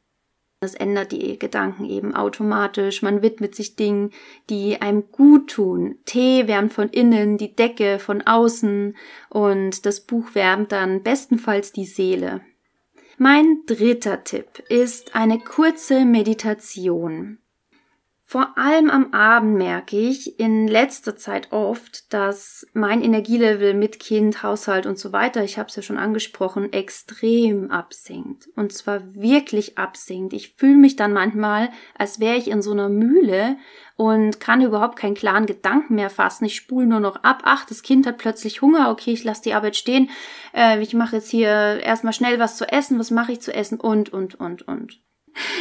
Das 0.60 0.74
ändert 0.74 1.12
die 1.12 1.38
Gedanken 1.38 1.88
eben 1.88 2.16
automatisch. 2.16 3.02
Man 3.02 3.22
widmet 3.22 3.54
sich 3.54 3.76
Dingen, 3.76 4.10
die 4.50 4.80
einem 4.82 5.10
gut 5.12 5.50
tun. 5.50 5.98
Tee 6.04 6.48
wärmt 6.48 6.72
von 6.72 6.88
innen, 6.88 7.38
die 7.38 7.54
Decke 7.54 8.00
von 8.00 8.22
außen 8.22 8.96
und 9.30 9.86
das 9.86 10.00
Buch 10.00 10.34
wärmt 10.34 10.72
dann 10.72 11.04
bestenfalls 11.04 11.72
die 11.72 11.84
Seele. 11.84 12.40
Mein 13.18 13.62
dritter 13.66 14.24
Tipp 14.24 14.62
ist 14.68 15.14
eine 15.14 15.38
kurze 15.38 16.04
Meditation. 16.04 17.38
Vor 18.30 18.58
allem 18.58 18.90
am 18.90 19.14
Abend 19.14 19.56
merke 19.56 19.98
ich 19.98 20.38
in 20.38 20.68
letzter 20.68 21.16
Zeit 21.16 21.50
oft, 21.50 22.12
dass 22.12 22.66
mein 22.74 23.00
Energielevel 23.00 23.72
mit 23.72 23.98
Kind, 23.98 24.42
Haushalt 24.42 24.84
und 24.84 24.98
so 24.98 25.14
weiter, 25.14 25.44
ich 25.44 25.58
habe 25.58 25.70
es 25.70 25.76
ja 25.76 25.82
schon 25.82 25.96
angesprochen, 25.96 26.70
extrem 26.70 27.70
absinkt. 27.70 28.50
Und 28.54 28.74
zwar 28.74 29.14
wirklich 29.14 29.78
absinkt. 29.78 30.34
Ich 30.34 30.52
fühle 30.56 30.76
mich 30.76 30.94
dann 30.94 31.14
manchmal, 31.14 31.70
als 31.96 32.20
wäre 32.20 32.36
ich 32.36 32.50
in 32.50 32.60
so 32.60 32.72
einer 32.72 32.90
Mühle 32.90 33.56
und 33.96 34.40
kann 34.40 34.60
überhaupt 34.60 34.98
keinen 34.98 35.14
klaren 35.14 35.46
Gedanken 35.46 35.94
mehr 35.94 36.10
fassen. 36.10 36.44
Ich 36.44 36.56
spule 36.56 36.86
nur 36.86 37.00
noch 37.00 37.24
ab. 37.24 37.40
Ach, 37.44 37.64
das 37.64 37.82
Kind 37.82 38.06
hat 38.06 38.18
plötzlich 38.18 38.60
Hunger. 38.60 38.90
Okay, 38.90 39.12
ich 39.12 39.24
lasse 39.24 39.44
die 39.44 39.54
Arbeit 39.54 39.74
stehen. 39.74 40.10
Äh, 40.52 40.82
ich 40.82 40.92
mache 40.92 41.16
jetzt 41.16 41.30
hier 41.30 41.48
erstmal 41.82 42.12
schnell 42.12 42.38
was 42.38 42.58
zu 42.58 42.70
essen. 42.70 42.98
Was 42.98 43.10
mache 43.10 43.32
ich 43.32 43.40
zu 43.40 43.54
essen? 43.54 43.80
Und, 43.80 44.12
und, 44.12 44.34
und, 44.34 44.68
und. 44.68 45.00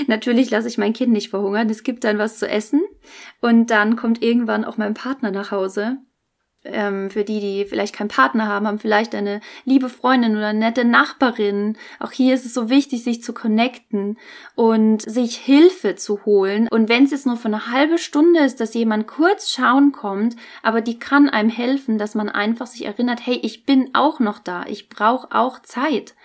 Natürlich 0.07 0.49
lasse 0.49 0.67
ich 0.67 0.77
mein 0.77 0.93
Kind 0.93 1.11
nicht 1.11 1.29
verhungern. 1.29 1.69
Es 1.69 1.83
gibt 1.83 2.03
dann 2.03 2.17
was 2.17 2.37
zu 2.37 2.47
essen. 2.47 2.81
Und 3.41 3.71
dann 3.71 3.95
kommt 3.95 4.21
irgendwann 4.21 4.65
auch 4.65 4.77
mein 4.77 4.93
Partner 4.93 5.31
nach 5.31 5.51
Hause 5.51 5.99
ähm, 6.71 7.09
für 7.09 7.23
die, 7.23 7.39
die 7.39 7.65
vielleicht 7.65 7.95
keinen 7.95 8.09
Partner 8.09 8.47
haben, 8.47 8.67
haben 8.67 8.79
vielleicht 8.79 9.15
eine 9.15 9.41
liebe 9.65 9.89
Freundin 9.89 10.35
oder 10.35 10.47
eine 10.47 10.59
nette 10.59 10.85
Nachbarin. 10.85 11.77
Auch 11.99 12.11
hier 12.11 12.33
ist 12.33 12.45
es 12.45 12.53
so 12.53 12.69
wichtig, 12.69 13.03
sich 13.03 13.23
zu 13.23 13.33
connecten 13.33 14.17
und 14.55 15.01
sich 15.01 15.37
Hilfe 15.37 15.95
zu 15.95 16.25
holen. 16.25 16.67
Und 16.69 16.89
wenn 16.89 17.05
es 17.05 17.11
jetzt 17.11 17.25
nur 17.25 17.37
für 17.37 17.47
eine 17.47 17.71
halbe 17.71 17.97
Stunde 17.97 18.41
ist, 18.41 18.59
dass 18.59 18.73
jemand 18.73 19.07
kurz 19.07 19.51
schauen 19.51 19.91
kommt, 19.91 20.35
aber 20.63 20.81
die 20.81 20.99
kann 20.99 21.29
einem 21.29 21.49
helfen, 21.49 21.97
dass 21.97 22.15
man 22.15 22.29
einfach 22.29 22.67
sich 22.67 22.85
erinnert, 22.85 23.25
hey, 23.25 23.39
ich 23.41 23.65
bin 23.65 23.91
auch 23.93 24.19
noch 24.19 24.39
da, 24.39 24.65
ich 24.67 24.89
brauche 24.89 25.31
auch 25.31 25.61
Zeit. 25.61 26.15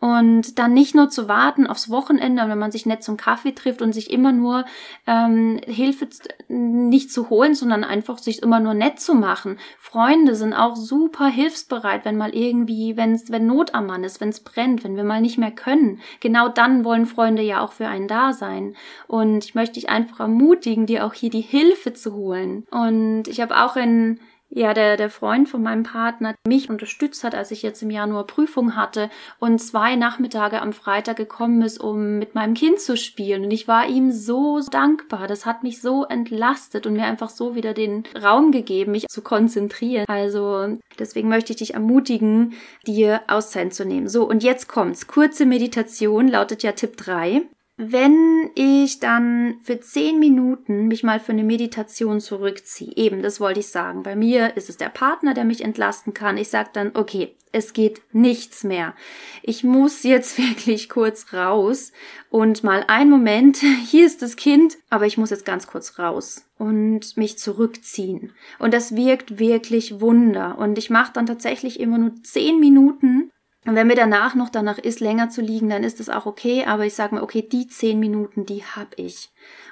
Und 0.00 0.58
dann 0.58 0.74
nicht 0.74 0.94
nur 0.94 1.08
zu 1.08 1.28
warten 1.28 1.66
aufs 1.66 1.90
Wochenende, 1.90 2.42
wenn 2.48 2.58
man 2.58 2.70
sich 2.70 2.86
nett 2.86 3.02
zum 3.02 3.16
Kaffee 3.16 3.52
trifft 3.52 3.80
und 3.80 3.92
sich 3.92 4.10
immer 4.10 4.32
nur 4.32 4.64
ähm, 5.06 5.58
Hilfe 5.66 6.08
nicht 6.48 7.12
zu 7.12 7.30
holen, 7.30 7.54
sondern 7.54 7.82
einfach 7.82 8.18
sich 8.18 8.42
immer 8.42 8.60
nur 8.60 8.74
nett 8.74 9.00
zu 9.00 9.14
machen. 9.14 9.58
Freunde 9.78 10.34
sind 10.34 10.52
auch 10.52 10.76
super 10.76 11.28
hilfsbereit, 11.28 12.04
wenn 12.04 12.16
mal 12.16 12.34
irgendwie, 12.34 12.96
wenn's, 12.96 13.30
wenn 13.30 13.46
Not 13.46 13.74
am 13.74 13.86
Mann 13.86 14.04
ist, 14.04 14.20
wenn 14.20 14.28
es 14.28 14.40
brennt, 14.40 14.84
wenn 14.84 14.96
wir 14.96 15.04
mal 15.04 15.20
nicht 15.20 15.38
mehr 15.38 15.50
können. 15.50 16.00
Genau 16.20 16.48
dann 16.48 16.84
wollen 16.84 17.06
Freunde 17.06 17.42
ja 17.42 17.60
auch 17.60 17.72
für 17.72 17.88
einen 17.88 18.08
da 18.08 18.32
sein. 18.32 18.76
Und 19.06 19.44
ich 19.44 19.54
möchte 19.54 19.74
dich 19.74 19.88
einfach 19.88 20.20
ermutigen, 20.20 20.86
dir 20.86 21.06
auch 21.06 21.14
hier 21.14 21.30
die 21.30 21.40
Hilfe 21.40 21.94
zu 21.94 22.14
holen. 22.14 22.64
Und 22.70 23.28
ich 23.28 23.40
habe 23.40 23.56
auch 23.56 23.76
in 23.76 24.20
ja, 24.56 24.72
der, 24.72 24.96
der 24.96 25.10
Freund 25.10 25.50
von 25.50 25.62
meinem 25.62 25.82
Partner 25.82 26.34
mich 26.48 26.70
unterstützt 26.70 27.24
hat, 27.24 27.34
als 27.34 27.50
ich 27.50 27.60
jetzt 27.60 27.82
im 27.82 27.90
Januar 27.90 28.26
Prüfung 28.26 28.74
hatte 28.74 29.10
und 29.38 29.58
zwei 29.58 29.96
Nachmittage 29.96 30.62
am 30.62 30.72
Freitag 30.72 31.18
gekommen 31.18 31.60
ist, 31.60 31.78
um 31.78 32.18
mit 32.18 32.34
meinem 32.34 32.54
Kind 32.54 32.80
zu 32.80 32.96
spielen. 32.96 33.44
Und 33.44 33.50
ich 33.50 33.68
war 33.68 33.86
ihm 33.86 34.12
so 34.12 34.60
dankbar. 34.60 35.28
Das 35.28 35.44
hat 35.44 35.62
mich 35.62 35.82
so 35.82 36.04
entlastet 36.04 36.86
und 36.86 36.94
mir 36.94 37.04
einfach 37.04 37.28
so 37.28 37.54
wieder 37.54 37.74
den 37.74 38.04
Raum 38.20 38.50
gegeben, 38.50 38.92
mich 38.92 39.08
zu 39.08 39.20
konzentrieren. 39.20 40.06
Also 40.08 40.78
deswegen 40.98 41.28
möchte 41.28 41.52
ich 41.52 41.58
dich 41.58 41.74
ermutigen, 41.74 42.54
dir 42.86 43.20
Auszeit 43.28 43.74
zu 43.74 43.84
nehmen. 43.84 44.08
So, 44.08 44.26
und 44.26 44.42
jetzt 44.42 44.68
kommt's. 44.68 45.06
Kurze 45.06 45.44
Meditation 45.44 46.28
lautet 46.28 46.62
ja 46.62 46.72
Tipp 46.72 46.96
3. 46.96 47.42
Wenn 47.78 48.50
ich 48.54 49.00
dann 49.00 49.58
für 49.62 49.78
zehn 49.80 50.18
Minuten 50.18 50.88
mich 50.88 51.02
mal 51.02 51.20
für 51.20 51.32
eine 51.32 51.44
Meditation 51.44 52.20
zurückziehe, 52.20 52.92
eben, 52.96 53.20
das 53.20 53.38
wollte 53.38 53.60
ich 53.60 53.68
sagen. 53.68 54.02
Bei 54.02 54.16
mir 54.16 54.56
ist 54.56 54.70
es 54.70 54.78
der 54.78 54.88
Partner, 54.88 55.34
der 55.34 55.44
mich 55.44 55.62
entlasten 55.62 56.14
kann. 56.14 56.38
Ich 56.38 56.48
sage 56.48 56.70
dann, 56.72 56.92
okay, 56.94 57.36
es 57.52 57.74
geht 57.74 58.00
nichts 58.12 58.64
mehr. 58.64 58.94
Ich 59.42 59.62
muss 59.62 60.04
jetzt 60.04 60.38
wirklich 60.38 60.88
kurz 60.88 61.34
raus 61.34 61.92
und 62.30 62.64
mal 62.64 62.82
einen 62.88 63.10
Moment, 63.10 63.58
hier 63.90 64.06
ist 64.06 64.22
das 64.22 64.36
Kind, 64.36 64.78
aber 64.88 65.04
ich 65.04 65.18
muss 65.18 65.28
jetzt 65.28 65.44
ganz 65.44 65.66
kurz 65.66 65.98
raus 65.98 66.48
und 66.56 67.18
mich 67.18 67.38
zurückziehen. 67.38 68.32
Und 68.58 68.72
das 68.72 68.96
wirkt 68.96 69.38
wirklich 69.38 70.00
Wunder. 70.00 70.56
Und 70.56 70.78
ich 70.78 70.88
mache 70.88 71.12
dann 71.12 71.26
tatsächlich 71.26 71.78
immer 71.78 71.98
nur 71.98 72.14
zehn 72.22 72.58
Minuten 72.58 73.30
und 73.66 73.74
wenn 73.74 73.88
mir 73.88 73.96
danach 73.96 74.34
noch 74.34 74.48
danach 74.48 74.78
ist, 74.78 75.00
länger 75.00 75.28
zu 75.28 75.40
liegen, 75.40 75.68
dann 75.68 75.82
ist 75.82 75.98
das 75.98 76.08
auch 76.08 76.24
okay. 76.24 76.64
Aber 76.66 76.86
ich 76.86 76.94
sage 76.94 77.16
mir, 77.16 77.22
okay, 77.22 77.42
die 77.42 77.66
zehn 77.66 77.98
Minuten, 77.98 78.46
die 78.46 78.62
hab 78.62 78.96
ich. 78.96 79.30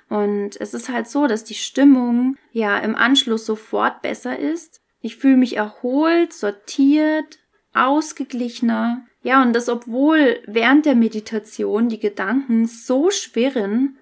Und 0.08 0.60
es 0.60 0.74
ist 0.74 0.88
halt 0.88 1.08
so, 1.08 1.26
dass 1.26 1.44
die 1.44 1.54
Stimmung 1.54 2.36
ja 2.52 2.76
im 2.78 2.96
Anschluss 2.96 3.46
sofort 3.46 4.02
besser 4.02 4.38
ist. 4.38 4.80
Ich 5.00 5.16
fühle 5.16 5.36
mich 5.36 5.56
erholt, 5.56 6.32
sortiert, 6.32 7.38
ausgeglichener. 7.72 9.06
Ja, 9.22 9.42
und 9.42 9.54
das 9.54 9.68
obwohl 9.68 10.40
während 10.46 10.86
der 10.86 10.94
Meditation 10.94 11.88
die 11.88 12.00
Gedanken 12.00 12.66
so 12.66 13.10
schwirren 13.10 13.96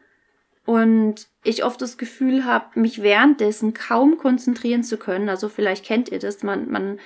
und 0.64 1.28
ich 1.44 1.64
oft 1.64 1.82
das 1.82 1.98
Gefühl 1.98 2.44
habe, 2.44 2.80
mich 2.80 3.02
währenddessen 3.02 3.74
kaum 3.74 4.16
konzentrieren 4.16 4.84
zu 4.84 4.96
können. 4.96 5.28
Also 5.28 5.48
vielleicht 5.48 5.84
kennt 5.84 6.10
ihr 6.10 6.18
das, 6.18 6.42
man, 6.42 6.70
man 6.70 6.98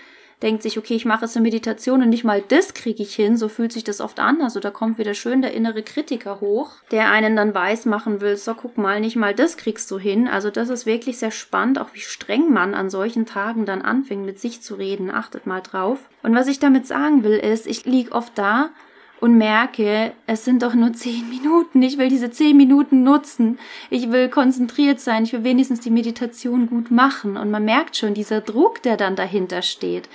denkt 0.42 0.62
sich, 0.62 0.78
okay, 0.78 0.94
ich 0.94 1.04
mache 1.04 1.24
jetzt 1.24 1.36
eine 1.36 1.44
Meditation 1.44 2.02
und 2.02 2.10
nicht 2.10 2.24
mal 2.24 2.42
das 2.46 2.74
kriege 2.74 3.02
ich 3.02 3.14
hin, 3.14 3.36
so 3.36 3.48
fühlt 3.48 3.72
sich 3.72 3.84
das 3.84 4.00
oft 4.00 4.20
an. 4.20 4.42
Also 4.42 4.60
da 4.60 4.70
kommt 4.70 4.98
wieder 4.98 5.14
schön 5.14 5.42
der 5.42 5.54
innere 5.54 5.82
Kritiker 5.82 6.40
hoch, 6.40 6.72
der 6.90 7.10
einen 7.10 7.36
dann 7.36 7.54
weiß 7.54 7.86
machen 7.86 8.20
will, 8.20 8.36
so 8.36 8.54
guck 8.54 8.76
mal, 8.76 9.00
nicht 9.00 9.16
mal 9.16 9.34
das 9.34 9.56
kriegst 9.56 9.90
du 9.90 9.98
hin. 9.98 10.28
Also 10.28 10.50
das 10.50 10.68
ist 10.68 10.86
wirklich 10.86 11.18
sehr 11.18 11.30
spannend, 11.30 11.78
auch 11.78 11.94
wie 11.94 12.00
streng 12.00 12.52
man 12.52 12.74
an 12.74 12.90
solchen 12.90 13.26
Tagen 13.26 13.64
dann 13.64 13.82
anfängt 13.82 14.26
mit 14.26 14.38
sich 14.38 14.62
zu 14.62 14.74
reden. 14.74 15.10
Achtet 15.10 15.46
mal 15.46 15.60
drauf. 15.60 15.98
Und 16.22 16.34
was 16.34 16.48
ich 16.48 16.58
damit 16.58 16.86
sagen 16.86 17.24
will, 17.24 17.38
ist, 17.38 17.66
ich 17.66 17.84
lieg 17.84 18.14
oft 18.14 18.36
da 18.36 18.70
und 19.20 19.38
merke, 19.38 20.12
es 20.26 20.44
sind 20.44 20.62
doch 20.62 20.74
nur 20.74 20.92
zehn 20.92 21.28
Minuten. 21.28 21.82
Ich 21.82 21.98
will 21.98 22.08
diese 22.08 22.30
zehn 22.30 22.56
Minuten 22.56 23.02
nutzen. 23.02 23.58
Ich 23.90 24.10
will 24.10 24.28
konzentriert 24.28 25.00
sein. 25.00 25.24
Ich 25.24 25.32
will 25.32 25.44
wenigstens 25.44 25.80
die 25.80 25.90
Meditation 25.90 26.68
gut 26.68 26.90
machen. 26.90 27.36
Und 27.36 27.50
man 27.50 27.64
merkt 27.64 27.96
schon 27.96 28.14
dieser 28.14 28.40
Druck, 28.40 28.82
der 28.82 28.96
dann 28.96 29.16
dahinter 29.16 29.62
steht. 29.62 30.08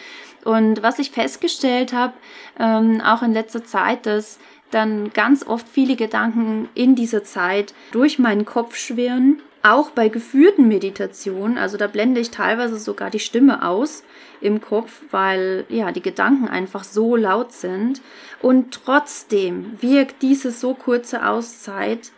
Und 0.44 0.84
was 0.84 1.00
ich 1.00 1.12
festgestellt 1.12 1.94
habe, 1.94 2.14
ähm, 2.60 3.02
auch 3.02 3.22
in 3.22 3.34
letzter 3.34 3.64
Zeit, 3.64 4.06
dass 4.06 4.40
dann 4.72 5.12
ganz 5.14 5.46
oft 5.46 5.68
viele 5.68 5.96
Gedanken 5.96 6.70
in 6.74 6.96
dieser 6.96 7.24
Zeit 7.24 7.74
durch 7.92 8.20
meinen 8.20 8.46
Kopf 8.46 8.76
schwirren. 8.76 9.42
Auch 9.64 9.92
bei 9.92 10.10
geführten 10.10 10.68
Meditationen, 10.68 11.58
also 11.58 11.78
da 11.78 11.88
blende 11.88 12.20
ich 12.20 12.32
teilweise 12.32 12.80
sogar 12.80 13.12
die 13.12 13.20
Stimme 13.20 13.68
aus 13.68 14.04
im 14.42 14.60
Kopf, 14.60 15.02
weil 15.12 15.66
ja 15.70 15.92
die 15.92 16.02
Gedanken 16.02 16.48
einfach 16.48 16.84
so 16.84 17.16
laut 17.16 17.52
sind. 17.54 18.02
Und 18.42 18.74
trotzdem 18.74 19.78
wirkt 19.80 20.24
diese 20.24 20.52
so 20.52 20.74
kurze 20.74 21.28
Auszeit 21.28 22.12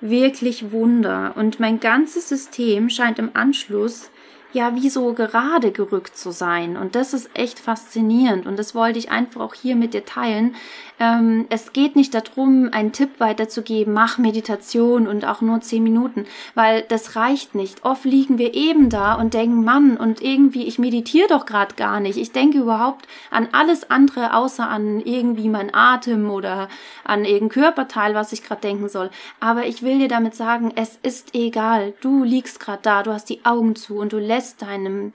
wirklich 0.00 0.70
Wunder. 0.70 1.32
Und 1.36 1.58
mein 1.58 1.80
ganzes 1.80 2.28
System 2.28 2.88
scheint 2.90 3.18
im 3.18 3.30
Anschluss 3.34 4.10
ja 4.52 4.76
wie 4.76 4.88
so 4.88 5.12
gerade 5.12 5.72
gerückt 5.72 6.16
zu 6.16 6.30
sein. 6.30 6.76
Und 6.76 6.94
das 6.94 7.12
ist 7.12 7.28
echt 7.34 7.58
faszinierend. 7.58 8.46
Und 8.46 8.56
das 8.56 8.74
wollte 8.74 9.00
ich 9.00 9.10
einfach 9.10 9.40
auch 9.40 9.54
hier 9.54 9.74
mit 9.74 9.94
dir 9.94 10.04
teilen. 10.04 10.54
Ähm, 11.00 11.46
es 11.50 11.72
geht 11.72 11.96
nicht 11.96 12.14
darum, 12.14 12.68
einen 12.72 12.92
Tipp 12.92 13.18
weiterzugeben, 13.18 13.92
mach 13.92 14.18
Meditation 14.18 15.08
und 15.08 15.24
auch 15.24 15.40
nur 15.40 15.60
zehn 15.60 15.82
Minuten, 15.82 16.24
weil 16.54 16.82
das 16.82 17.16
reicht 17.16 17.54
nicht. 17.54 17.84
Oft 17.84 18.04
liegen 18.04 18.38
wir 18.38 18.54
eben 18.54 18.90
da 18.90 19.14
und 19.14 19.34
denken, 19.34 19.64
Mann, 19.64 19.96
und 19.96 20.22
irgendwie, 20.22 20.64
ich 20.64 20.78
meditiere 20.78 21.28
doch 21.28 21.46
gerade 21.46 21.74
gar 21.74 22.00
nicht. 22.00 22.16
Ich 22.16 22.32
denke 22.32 22.58
überhaupt 22.58 23.08
an 23.30 23.48
alles 23.52 23.90
andere, 23.90 24.34
außer 24.34 24.68
an 24.68 25.00
irgendwie 25.00 25.48
mein 25.48 25.74
Atem 25.74 26.30
oder 26.30 26.68
an 27.02 27.24
irgendein 27.24 27.48
Körperteil, 27.48 28.14
was 28.14 28.32
ich 28.32 28.44
gerade 28.44 28.60
denken 28.60 28.88
soll. 28.88 29.10
Aber 29.40 29.66
ich 29.66 29.82
will 29.82 29.98
dir 29.98 30.08
damit 30.08 30.34
sagen, 30.36 30.72
es 30.76 30.98
ist 31.02 31.34
egal. 31.34 31.94
Du 32.00 32.22
liegst 32.22 32.60
gerade 32.60 32.82
da, 32.82 33.02
du 33.02 33.12
hast 33.12 33.28
die 33.28 33.44
Augen 33.44 33.74
zu 33.74 33.96
und 33.96 34.12
du 34.12 34.18
lässt 34.18 34.44
lässt 34.44 34.62
deinem, 34.62 35.12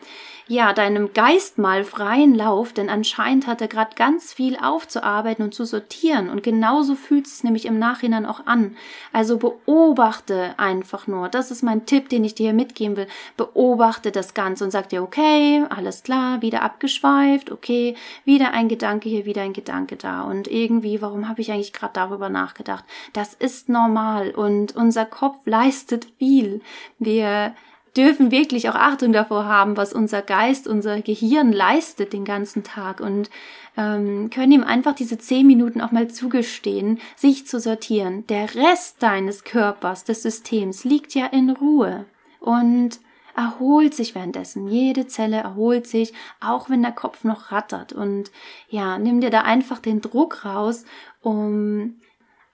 ja, 0.50 0.74
deinem 0.74 1.14
Geist 1.14 1.60
mal 1.60 1.84
freien 1.84 2.34
Lauf, 2.34 2.74
denn 2.74 2.90
anscheinend 2.90 3.46
hat 3.46 3.62
er 3.62 3.68
gerade 3.68 3.94
ganz 3.96 4.34
viel 4.34 4.58
aufzuarbeiten 4.58 5.46
und 5.46 5.54
zu 5.54 5.64
sortieren. 5.64 6.28
Und 6.28 6.42
genauso 6.42 6.96
fühlt 6.96 7.28
es 7.28 7.44
nämlich 7.44 7.66
im 7.66 7.78
Nachhinein 7.78 8.26
auch 8.26 8.48
an. 8.48 8.76
Also 9.14 9.38
beobachte 9.38 10.56
einfach 10.58 11.06
nur. 11.06 11.30
Das 11.30 11.52
ist 11.52 11.62
mein 11.62 11.86
Tipp, 11.86 12.10
den 12.10 12.24
ich 12.24 12.34
dir 12.34 12.54
mitgeben 12.54 12.98
will. 12.98 13.08
Beobachte 13.38 14.12
das 14.12 14.34
Ganze 14.34 14.64
und 14.64 14.72
sag 14.72 14.90
dir, 14.90 15.04
okay, 15.04 15.64
alles 15.70 16.02
klar, 16.02 16.42
wieder 16.42 16.64
abgeschweift, 16.64 17.52
okay, 17.52 17.96
wieder 18.26 18.52
ein 18.52 18.70
Gedanke 18.70 19.08
hier, 19.08 19.28
wieder 19.28 19.44
ein 19.44 19.54
Gedanke 19.54 19.98
da. 19.98 20.24
Und 20.24 20.48
irgendwie, 20.48 21.00
warum 21.00 21.30
habe 21.30 21.42
ich 21.42 21.52
eigentlich 21.52 21.74
gerade 21.74 21.94
darüber 21.94 22.30
nachgedacht? 22.30 22.86
Das 23.14 23.36
ist 23.36 23.70
normal 23.70 24.32
und 24.32 24.76
unser 24.76 25.06
Kopf 25.06 25.46
leistet 25.46 26.08
viel. 26.18 26.62
Wir 26.98 27.54
dürfen 27.96 28.32
wirklich 28.32 28.70
auch 28.70 28.76
Achtung 28.76 29.14
davor 29.14 29.46
haben, 29.46 29.78
was 29.78 29.94
unser 29.94 30.22
Geist, 30.22 30.68
unser 30.68 31.02
Gehirn 31.02 31.52
leistet 31.52 32.14
den 32.14 32.26
ganzen 32.26 32.64
Tag 32.64 33.00
und 33.00 33.30
ähm, 33.78 34.30
können 34.30 34.52
ihm 34.52 34.64
einfach 34.64 34.94
diese 34.94 35.18
zehn 35.18 35.48
Minuten 35.48 35.82
auch 35.82 35.92
mal 35.92 36.10
zugestehen, 36.10 37.00
sich 37.16 37.48
zu 37.48 37.60
sortieren. 37.60 38.26
Der 38.28 38.56
Rest 38.56 39.02
deines 39.02 39.44
Körpers, 39.44 40.04
des 40.04 40.24
Systems 40.24 40.84
liegt 40.84 41.16
ja 41.16 41.26
in 41.28 41.50
Ruhe 41.50 42.06
und 42.40 43.00
erholt 43.36 43.94
sich 43.94 44.16
währenddessen. 44.16 44.68
Jede 44.68 45.08
Zelle 45.08 45.38
erholt 45.38 45.88
sich, 45.88 46.14
auch 46.42 46.70
wenn 46.70 46.82
der 46.82 46.92
Kopf 46.92 47.24
noch 47.24 47.52
rattert. 47.52 47.94
Und 47.94 48.32
ja, 48.70 49.00
nimm 49.00 49.22
dir 49.22 49.30
da 49.30 49.42
einfach 49.42 49.80
den 49.80 50.02
Druck 50.02 50.44
raus, 50.44 50.84
um 51.22 52.02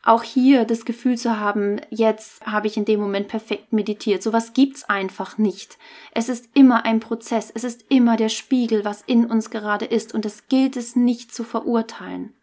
auch 0.05 0.23
hier 0.23 0.65
das 0.65 0.85
Gefühl 0.85 1.17
zu 1.17 1.39
haben, 1.39 1.81
jetzt 1.89 2.45
habe 2.45 2.67
ich 2.67 2.77
in 2.77 2.85
dem 2.85 2.99
Moment 2.99 3.27
perfekt 3.27 3.73
meditiert. 3.73 4.21
Sowas 4.21 4.53
gibt's 4.53 4.83
einfach 4.83 5.37
nicht. 5.37 5.77
Es 6.11 6.29
ist 6.29 6.49
immer 6.53 6.85
ein 6.85 6.99
Prozess. 6.99 7.51
Es 7.53 7.63
ist 7.63 7.85
immer 7.89 8.15
der 8.15 8.29
Spiegel, 8.29 8.85
was 8.85 9.01
in 9.01 9.25
uns 9.25 9.49
gerade 9.49 9.85
ist. 9.85 10.13
Und 10.13 10.23
das 10.23 10.47
gilt 10.47 10.77
es 10.77 10.95
nicht 10.95 11.33
zu 11.33 11.43
verurteilen. 11.43 12.33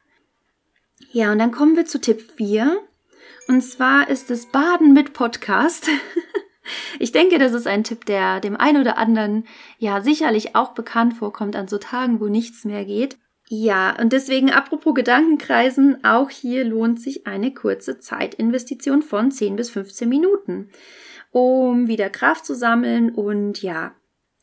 Ja, 1.13 1.31
und 1.31 1.39
dann 1.39 1.53
kommen 1.53 1.77
wir 1.77 1.87
zu 1.87 2.01
Tipp 2.01 2.33
4. 2.37 2.79
Und 3.47 3.63
zwar 3.63 4.09
ist 4.09 4.31
es 4.31 4.47
Baden 4.47 4.93
mit 4.93 5.13
Podcast. 5.13 5.89
Ich 7.01 7.11
denke, 7.11 7.39
das 7.39 7.53
ist 7.55 7.67
ein 7.67 7.83
Tipp, 7.83 8.05
der 8.05 8.39
dem 8.39 8.57
einen 8.57 8.81
oder 8.81 8.97
anderen 8.97 9.47
ja 9.79 10.01
sicherlich 10.01 10.55
auch 10.55 10.75
bekannt 10.75 11.15
vorkommt 11.15 11.57
an 11.57 11.67
so 11.67 11.79
Tagen, 11.79 12.21
wo 12.21 12.29
nichts 12.29 12.65
mehr 12.65 12.85
geht. 12.85 13.19
Ja, 13.55 13.95
und 14.01 14.15
deswegen 14.15 14.51
apropos 14.51 14.95
Gedankenkreisen, 14.95 16.03
auch 16.05 16.31
hier 16.31 16.65
lohnt 16.65 16.99
sich 16.99 17.27
eine 17.27 17.53
kurze 17.53 17.99
Zeitinvestition 17.99 19.03
von 19.03 19.31
10 19.31 19.57
bis 19.57 19.69
15 19.69 20.09
Minuten, 20.09 20.71
um 21.33 21.87
wieder 21.87 22.09
Kraft 22.09 22.47
zu 22.47 22.55
sammeln 22.55 23.11
und 23.11 23.61
ja, 23.61 23.95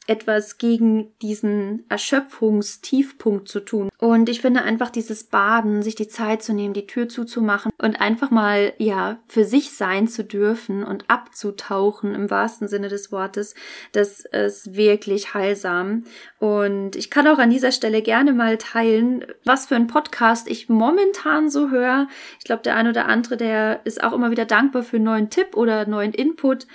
etwas 0.10 0.58
gegen 0.58 1.12
diesen 1.22 1.86
Erschöpfungstiefpunkt 1.88 3.48
zu 3.48 3.60
tun. 3.60 3.90
Und 4.00 4.28
ich 4.28 4.42
finde 4.42 4.64
einfach 4.64 4.90
dieses 4.90 5.24
Baden, 5.26 5.84
sich 5.84 5.96
die 5.96 6.08
Zeit 6.08 6.42
zu 6.42 6.54
nehmen, 6.54 6.74
die 6.74 6.88
Tür 6.88 7.08
zuzumachen 7.08 7.72
und 7.78 8.02
einfach 8.02 8.32
mal, 8.32 8.74
ja, 8.78 9.20
für 9.28 9.46
sich 9.46 9.72
sein 9.72 10.08
zu 10.08 10.24
dürfen 10.24 10.84
und 10.84 11.06
abzutauchen 11.10 12.16
im 12.16 12.32
wahrsten 12.32 12.68
Sinne 12.68 12.88
des 12.88 13.12
Wortes, 13.12 13.56
das 13.92 14.22
ist 14.22 14.76
wirklich 14.76 15.34
heilsam. 15.34 16.06
Und 16.40 16.96
ich 16.96 17.12
kann 17.12 17.28
auch 17.28 17.38
an 17.38 17.52
dieser 17.52 17.72
Stelle 17.72 18.02
gerne 18.02 18.34
mal 18.34 18.58
teilen, 18.58 19.26
was 19.46 19.68
für 19.68 19.76
ein 19.76 19.88
Podcast 19.88 20.50
ich 20.50 20.70
momentan 20.70 21.50
so 21.50 21.70
höre. 21.70 22.08
Ich 22.40 22.46
glaube, 22.46 22.64
der 22.64 22.76
ein 22.76 22.88
oder 22.88 23.06
andere, 23.06 23.38
der 23.38 23.82
ist 23.84 24.04
auch 24.04 24.14
immer 24.14 24.32
wieder 24.32 24.46
dankbar 24.46 24.84
für 24.84 24.96
einen 24.96 25.06
neuen 25.06 25.30
Tipp 25.30 25.56
oder 25.56 25.86
neuen 25.86 26.14
Input. 26.14 26.66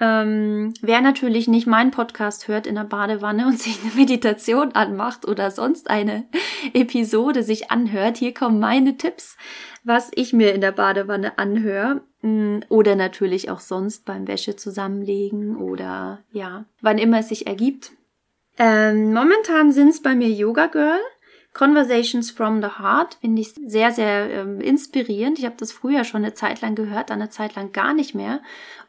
Ähm, 0.00 0.74
wer 0.80 1.00
natürlich 1.00 1.48
nicht 1.48 1.66
meinen 1.66 1.90
Podcast 1.90 2.48
hört 2.48 2.66
in 2.66 2.74
der 2.74 2.84
Badewanne 2.84 3.46
und 3.46 3.58
sich 3.60 3.78
eine 3.82 3.92
Meditation 3.94 4.72
anmacht 4.72 5.26
oder 5.26 5.50
sonst 5.50 5.90
eine 5.90 6.24
Episode 6.72 7.42
sich 7.42 7.70
anhört, 7.70 8.16
hier 8.16 8.34
kommen 8.34 8.58
meine 8.58 8.96
Tipps, 8.96 9.36
was 9.84 10.10
ich 10.14 10.32
mir 10.32 10.54
in 10.54 10.60
der 10.60 10.72
Badewanne 10.72 11.38
anhöre. 11.38 12.02
Mm, 12.22 12.60
oder 12.68 12.96
natürlich 12.96 13.50
auch 13.50 13.60
sonst 13.60 14.04
beim 14.04 14.28
Wäsche 14.28 14.56
zusammenlegen 14.56 15.56
oder 15.56 16.20
ja, 16.32 16.64
wann 16.80 16.98
immer 16.98 17.18
es 17.18 17.28
sich 17.28 17.46
ergibt. 17.46 17.92
Ähm, 18.58 19.12
momentan 19.12 19.72
sind 19.72 19.88
es 19.88 20.02
bei 20.02 20.14
mir 20.14 20.28
Yoga 20.28 20.66
Girl. 20.66 21.00
Conversations 21.54 22.30
from 22.30 22.62
the 22.62 22.78
Heart 22.78 23.18
finde 23.20 23.42
ich 23.42 23.54
sehr, 23.66 23.92
sehr 23.92 24.30
ähm, 24.30 24.60
inspirierend. 24.60 25.38
Ich 25.38 25.44
habe 25.44 25.56
das 25.58 25.70
früher 25.70 26.04
schon 26.04 26.24
eine 26.24 26.34
Zeit 26.34 26.62
lang 26.62 26.74
gehört, 26.74 27.10
dann 27.10 27.20
eine 27.20 27.30
Zeit 27.30 27.54
lang 27.54 27.72
gar 27.72 27.92
nicht 27.92 28.14
mehr. 28.14 28.40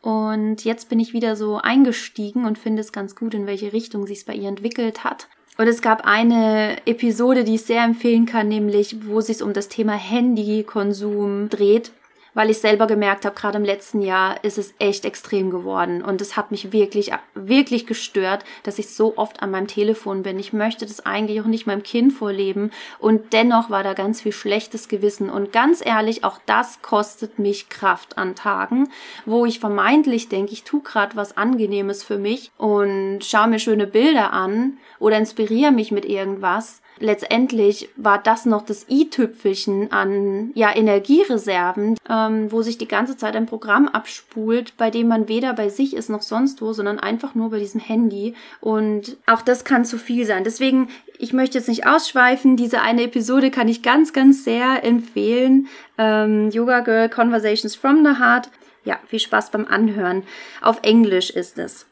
Und 0.01 0.63
jetzt 0.63 0.87
bin 0.87 0.99
ich 0.99 1.13
wieder 1.13 1.35
so 1.35 1.57
eingestiegen 1.57 2.45
und 2.45 2.57
finde 2.57 2.81
es 2.81 2.93
ganz 2.93 3.15
gut, 3.15 3.33
in 3.33 3.47
welche 3.47 3.73
Richtung 3.73 4.07
sich 4.07 4.19
es 4.19 4.23
bei 4.23 4.33
ihr 4.33 4.47
entwickelt 4.47 5.03
hat. 5.03 5.27
Und 5.57 5.67
es 5.67 5.81
gab 5.81 6.05
eine 6.05 6.77
Episode, 6.87 7.43
die 7.43 7.55
ich 7.55 7.63
sehr 7.63 7.83
empfehlen 7.83 8.25
kann, 8.25 8.47
nämlich 8.47 9.05
wo 9.05 9.19
es 9.19 9.27
sich 9.27 9.43
um 9.43 9.53
das 9.53 9.67
Thema 9.67 9.93
Handykonsum 9.93 11.49
dreht 11.49 11.91
weil 12.33 12.49
ich 12.49 12.59
selber 12.59 12.87
gemerkt 12.87 13.25
habe, 13.25 13.35
gerade 13.35 13.57
im 13.57 13.63
letzten 13.63 14.01
Jahr 14.01 14.43
ist 14.43 14.57
es 14.57 14.73
echt 14.79 15.05
extrem 15.05 15.49
geworden. 15.49 16.01
Und 16.01 16.21
es 16.21 16.35
hat 16.35 16.51
mich 16.51 16.71
wirklich, 16.71 17.11
wirklich 17.33 17.85
gestört, 17.85 18.43
dass 18.63 18.79
ich 18.79 18.89
so 18.89 19.17
oft 19.17 19.41
an 19.41 19.51
meinem 19.51 19.67
Telefon 19.67 20.23
bin. 20.23 20.39
Ich 20.39 20.53
möchte 20.53 20.85
das 20.85 21.05
eigentlich 21.05 21.41
auch 21.41 21.45
nicht 21.45 21.67
meinem 21.67 21.83
Kind 21.83 22.13
vorleben. 22.13 22.71
Und 22.99 23.33
dennoch 23.33 23.69
war 23.69 23.83
da 23.83 23.93
ganz 23.93 24.21
viel 24.21 24.31
schlechtes 24.31 24.87
Gewissen. 24.87 25.29
Und 25.29 25.51
ganz 25.51 25.85
ehrlich, 25.85 26.23
auch 26.23 26.39
das 26.45 26.81
kostet 26.81 27.39
mich 27.39 27.69
Kraft 27.69 28.17
an 28.17 28.35
Tagen, 28.35 28.89
wo 29.25 29.45
ich 29.45 29.59
vermeintlich 29.59 30.29
denke, 30.29 30.53
ich 30.53 30.63
tue 30.63 30.81
gerade 30.81 31.15
was 31.15 31.37
Angenehmes 31.37 32.03
für 32.03 32.17
mich 32.17 32.51
und 32.57 33.21
schaue 33.23 33.47
mir 33.47 33.59
schöne 33.59 33.87
Bilder 33.87 34.33
an 34.33 34.77
oder 34.99 35.17
inspiriere 35.17 35.71
mich 35.71 35.91
mit 35.91 36.05
irgendwas 36.05 36.82
letztendlich 36.99 37.89
war 37.95 38.17
das 38.21 38.45
noch 38.45 38.63
das 38.63 38.85
i-Tüpfelchen 38.89 39.91
an 39.91 40.51
ja, 40.53 40.75
Energiereserven, 40.75 41.97
ähm, 42.09 42.51
wo 42.51 42.61
sich 42.61 42.77
die 42.77 42.87
ganze 42.87 43.17
Zeit 43.17 43.35
ein 43.35 43.45
Programm 43.45 43.87
abspult, 43.87 44.77
bei 44.77 44.89
dem 44.89 45.07
man 45.07 45.27
weder 45.27 45.53
bei 45.53 45.69
sich 45.69 45.95
ist 45.95 46.09
noch 46.09 46.21
sonst 46.21 46.61
wo, 46.61 46.73
sondern 46.73 46.99
einfach 46.99 47.35
nur 47.35 47.49
bei 47.49 47.59
diesem 47.59 47.81
Handy. 47.81 48.35
Und 48.61 49.17
auch 49.25 49.41
das 49.41 49.63
kann 49.63 49.85
zu 49.85 49.97
viel 49.97 50.25
sein. 50.25 50.43
Deswegen, 50.43 50.89
ich 51.17 51.33
möchte 51.33 51.57
jetzt 51.57 51.67
nicht 51.67 51.85
ausschweifen. 51.85 52.57
Diese 52.57 52.81
eine 52.81 53.03
Episode 53.03 53.51
kann 53.51 53.67
ich 53.67 53.81
ganz, 53.81 54.13
ganz 54.13 54.43
sehr 54.43 54.83
empfehlen. 54.83 55.67
Ähm, 55.97 56.49
Yoga 56.51 56.81
Girl 56.81 57.09
Conversations 57.09 57.75
from 57.75 58.05
the 58.05 58.19
Heart. 58.19 58.49
Ja, 58.85 58.99
viel 59.07 59.19
Spaß 59.19 59.51
beim 59.51 59.65
Anhören. 59.65 60.23
Auf 60.61 60.79
Englisch 60.83 61.29
ist 61.29 61.57
es. 61.57 61.85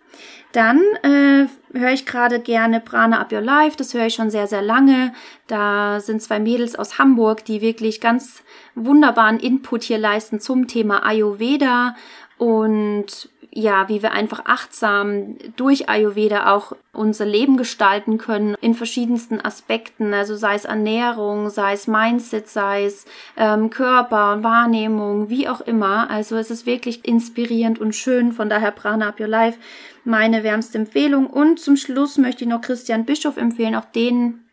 Dann 0.52 0.82
äh, 1.04 1.48
höre 1.78 1.92
ich 1.92 2.06
gerade 2.06 2.40
gerne 2.40 2.80
Prana 2.80 3.22
Up 3.22 3.32
Your 3.32 3.42
Life, 3.42 3.78
das 3.78 3.94
höre 3.94 4.08
ich 4.08 4.16
schon 4.16 4.30
sehr, 4.30 4.48
sehr 4.48 4.62
lange. 4.62 5.14
Da 5.48 6.00
sind 6.00 6.22
zwei 6.22 6.40
Mädels 6.40 6.76
aus 6.76 7.00
Hamburg, 7.00 7.46
die 7.46 7.62
wirklich 7.62 8.02
ganz 8.02 8.44
wunderbaren 8.76 9.40
Input 9.40 9.84
hier 9.84 9.98
leisten 9.98 10.40
zum 10.40 10.68
Thema 10.68 11.06
Ayurveda 11.06 11.96
und 12.38 13.30
ja, 13.54 13.90
wie 13.90 14.02
wir 14.02 14.14
einfach 14.14 14.46
achtsam 14.46 15.36
durch 15.58 15.90
Ayurveda 15.90 16.54
auch 16.54 16.72
unser 16.94 17.26
Leben 17.26 17.58
gestalten 17.58 18.18
können 18.18 18.56
in 18.62 18.74
verschiedensten 18.74 19.42
Aspekten, 19.42 20.14
also 20.14 20.36
sei 20.36 20.56
es 20.56 20.64
Ernährung, 20.64 21.50
sei 21.50 21.74
es 21.74 21.86
Mindset, 21.88 22.48
sei 22.48 22.86
es 22.86 23.06
ähm, 23.36 23.70
Körper, 23.70 24.42
Wahrnehmung, 24.42 25.30
wie 25.30 25.50
auch 25.50 25.60
immer. 25.62 26.10
Also 26.10 26.38
es 26.38 26.50
ist 26.50 26.66
wirklich 26.66 27.06
inspirierend 27.06 27.80
und 27.80 27.94
schön. 27.94 28.32
Von 28.32 28.50
daher 28.50 28.72
Prana 28.72 29.10
Up 29.10 29.20
Your 29.20 29.28
Life 29.28 29.58
meine 30.04 30.44
wärmste 30.44 30.78
Empfehlung. 30.78 31.28
Und 31.28 31.60
zum 31.60 31.78
Schluss 31.78 32.18
möchte 32.18 32.44
ich 32.44 32.50
noch 32.50 32.62
Christian 32.62 33.06
Bischof 33.06 33.38
empfehlen. 33.38 33.76
Auch 33.76 33.86
den 33.86 34.46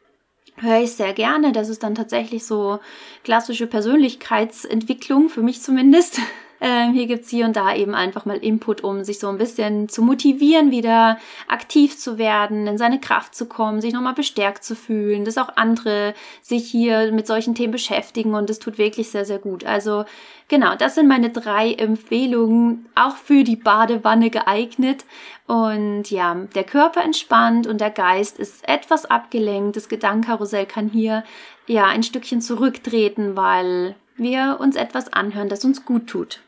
höre 0.57 0.83
ich 0.83 0.93
sehr 0.93 1.13
gerne. 1.13 1.53
Das 1.53 1.69
ist 1.69 1.83
dann 1.83 1.95
tatsächlich 1.95 2.45
so 2.45 2.81
klassische 3.25 3.67
Persönlichkeitsentwicklung, 3.67 5.29
für 5.29 5.43
mich 5.43 5.63
zumindest. 5.63 6.21
Ähm, 6.61 6.93
hier 6.93 7.07
gibt's 7.07 7.31
hier 7.31 7.47
und 7.47 7.57
da 7.57 7.75
eben 7.75 7.95
einfach 7.95 8.25
mal 8.25 8.37
Input, 8.37 8.83
um 8.83 9.05
sich 9.05 9.19
so 9.19 9.29
ein 9.29 9.39
bisschen 9.39 9.89
zu 9.89 10.03
motivieren, 10.03 10.71
wieder 10.71 11.19
aktiv 11.47 11.97
zu 11.97 12.19
werden, 12.19 12.67
in 12.67 12.79
seine 12.79 13.01
Kraft 13.01 13.35
zu 13.35 13.47
kommen, 13.47 13.81
sich 13.81 13.93
nochmal 13.93 14.15
bestärkt 14.15 14.65
zu 14.65 14.75
fühlen, 14.75 15.25
dass 15.25 15.39
auch 15.39 15.57
andere 15.57 16.15
sich 16.43 16.69
hier 16.69 17.13
mit 17.13 17.27
solchen 17.27 17.55
Themen 17.55 17.73
beschäftigen 17.73 18.35
und 18.35 18.51
es 18.51 18.59
tut 18.59 18.79
wirklich 18.79 19.11
sehr, 19.11 19.25
sehr 19.25 19.39
gut. 19.39 19.65
Also 19.65 20.05
genau, 20.49 20.75
das 20.75 20.97
sind 20.97 21.07
meine 21.07 21.31
drei 21.31 21.73
Empfehlungen, 21.73 22.87
auch 22.95 23.17
für 23.17 23.45
die 23.45 23.57
Badewanne 23.57 24.31
geeignet. 24.31 25.05
Und 25.47 26.11
ja, 26.11 26.35
der 26.55 26.65
Körper 26.65 27.03
entspannt 27.03 27.67
und 27.67 27.81
der 27.81 27.91
Geist 27.91 28.39
ist 28.39 28.69
etwas 28.69 29.07
abgelenkt. 29.07 29.77
Das 29.77 29.89
Gedankenkarussell 29.89 30.67
kann 30.67 30.89
hier 30.89 31.25
ja 31.67 31.87
ein 31.87 32.03
Stückchen 32.03 32.41
zurücktreten, 32.41 33.37
weil 33.37 33.95
wir 34.17 34.59
uns 34.61 34.77
etwas 34.77 35.13
anhören, 35.13 35.49
das 35.49 35.65
uns 35.65 35.85
gut 35.85 36.09
tut. 36.09 36.41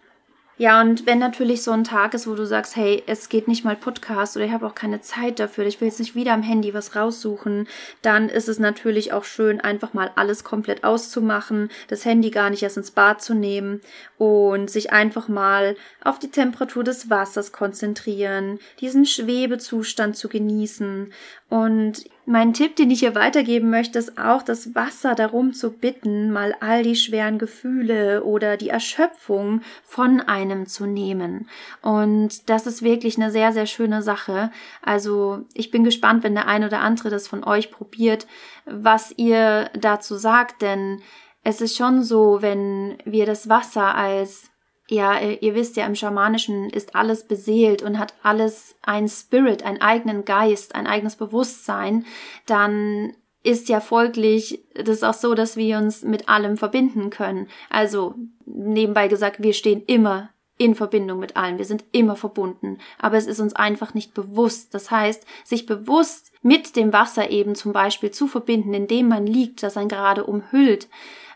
Ja, 0.60 0.82
und 0.82 1.06
wenn 1.06 1.18
natürlich 1.18 1.62
so 1.62 1.70
ein 1.70 1.84
Tag 1.84 2.12
ist, 2.12 2.26
wo 2.26 2.34
du 2.34 2.44
sagst, 2.44 2.76
hey, 2.76 3.02
es 3.06 3.30
geht 3.30 3.48
nicht 3.48 3.64
mal 3.64 3.76
Podcast 3.76 4.36
oder 4.36 4.44
ich 4.44 4.52
habe 4.52 4.66
auch 4.66 4.74
keine 4.74 5.00
Zeit 5.00 5.38
dafür, 5.38 5.64
ich 5.64 5.80
will 5.80 5.88
jetzt 5.88 6.00
nicht 6.00 6.14
wieder 6.14 6.34
am 6.34 6.42
Handy 6.42 6.74
was 6.74 6.94
raussuchen, 6.94 7.66
dann 8.02 8.28
ist 8.28 8.46
es 8.46 8.58
natürlich 8.58 9.14
auch 9.14 9.24
schön, 9.24 9.62
einfach 9.62 9.94
mal 9.94 10.10
alles 10.16 10.44
komplett 10.44 10.84
auszumachen, 10.84 11.70
das 11.88 12.04
Handy 12.04 12.28
gar 12.28 12.50
nicht 12.50 12.62
erst 12.62 12.76
ins 12.76 12.90
Bad 12.90 13.22
zu 13.22 13.32
nehmen 13.32 13.80
und 14.18 14.68
sich 14.68 14.92
einfach 14.92 15.28
mal 15.28 15.76
auf 16.04 16.18
die 16.18 16.30
Temperatur 16.30 16.84
des 16.84 17.08
Wassers 17.08 17.52
konzentrieren, 17.52 18.58
diesen 18.80 19.06
Schwebezustand 19.06 20.14
zu 20.14 20.28
genießen. 20.28 21.10
Und 21.48 22.04
mein 22.26 22.52
Tipp, 22.52 22.76
den 22.76 22.90
ich 22.90 23.00
hier 23.00 23.14
weitergeben 23.14 23.70
möchte, 23.70 23.98
ist 23.98 24.18
auch, 24.18 24.42
das 24.42 24.74
Wasser 24.74 25.14
darum 25.14 25.52
zu 25.52 25.72
bitten, 25.72 26.30
mal 26.30 26.54
all 26.60 26.82
die 26.82 26.94
schweren 26.94 27.38
Gefühle 27.38 28.22
oder 28.24 28.56
die 28.56 28.68
Erschöpfung 28.68 29.62
von 29.82 30.20
einem 30.20 30.66
zu 30.66 30.86
nehmen. 30.86 31.48
Und 31.82 32.48
das 32.48 32.66
ist 32.66 32.82
wirklich 32.82 33.16
eine 33.16 33.30
sehr, 33.30 33.52
sehr 33.52 33.66
schöne 33.66 34.02
Sache. 34.02 34.50
Also 34.82 35.44
ich 35.54 35.70
bin 35.70 35.82
gespannt, 35.82 36.22
wenn 36.22 36.34
der 36.34 36.46
ein 36.46 36.64
oder 36.64 36.80
andere 36.80 37.10
das 37.10 37.26
von 37.26 37.42
euch 37.42 37.70
probiert, 37.70 38.26
was 38.64 39.12
ihr 39.16 39.70
dazu 39.74 40.16
sagt, 40.16 40.62
denn 40.62 41.00
es 41.42 41.60
ist 41.60 41.76
schon 41.76 42.02
so, 42.02 42.42
wenn 42.42 42.98
wir 43.04 43.24
das 43.26 43.48
Wasser 43.48 43.94
als 43.94 44.49
ja, 44.90 45.20
ihr 45.20 45.54
wisst 45.54 45.76
ja, 45.76 45.86
im 45.86 45.94
Schamanischen 45.94 46.68
ist 46.68 46.96
alles 46.96 47.24
beseelt 47.24 47.82
und 47.82 47.98
hat 47.98 48.14
alles 48.22 48.74
ein 48.82 49.08
Spirit, 49.08 49.62
einen 49.62 49.80
eigenen 49.80 50.24
Geist, 50.24 50.74
ein 50.74 50.88
eigenes 50.88 51.16
Bewusstsein, 51.16 52.04
dann 52.46 53.12
ist 53.42 53.68
ja 53.68 53.80
folglich 53.80 54.64
das 54.74 55.02
auch 55.02 55.14
so, 55.14 55.34
dass 55.34 55.56
wir 55.56 55.78
uns 55.78 56.02
mit 56.02 56.28
allem 56.28 56.56
verbinden 56.56 57.10
können. 57.10 57.48
Also 57.70 58.16
nebenbei 58.44 59.08
gesagt, 59.08 59.42
wir 59.42 59.54
stehen 59.54 59.82
immer 59.86 60.30
in 60.58 60.74
Verbindung 60.74 61.20
mit 61.20 61.36
allem. 61.36 61.56
Wir 61.56 61.64
sind 61.64 61.84
immer 61.92 62.16
verbunden, 62.16 62.78
aber 62.98 63.16
es 63.16 63.26
ist 63.26 63.40
uns 63.40 63.54
einfach 63.54 63.94
nicht 63.94 64.12
bewusst. 64.12 64.74
Das 64.74 64.90
heißt, 64.90 65.24
sich 65.44 65.66
bewusst 65.66 66.32
mit 66.42 66.76
dem 66.76 66.92
Wasser 66.92 67.30
eben 67.30 67.54
zum 67.54 67.72
Beispiel 67.72 68.10
zu 68.10 68.26
verbinden, 68.26 68.74
indem 68.74 69.08
man 69.08 69.26
liegt, 69.26 69.62
das 69.62 69.76
einen 69.76 69.88
gerade 69.88 70.24
umhüllt, 70.24 70.88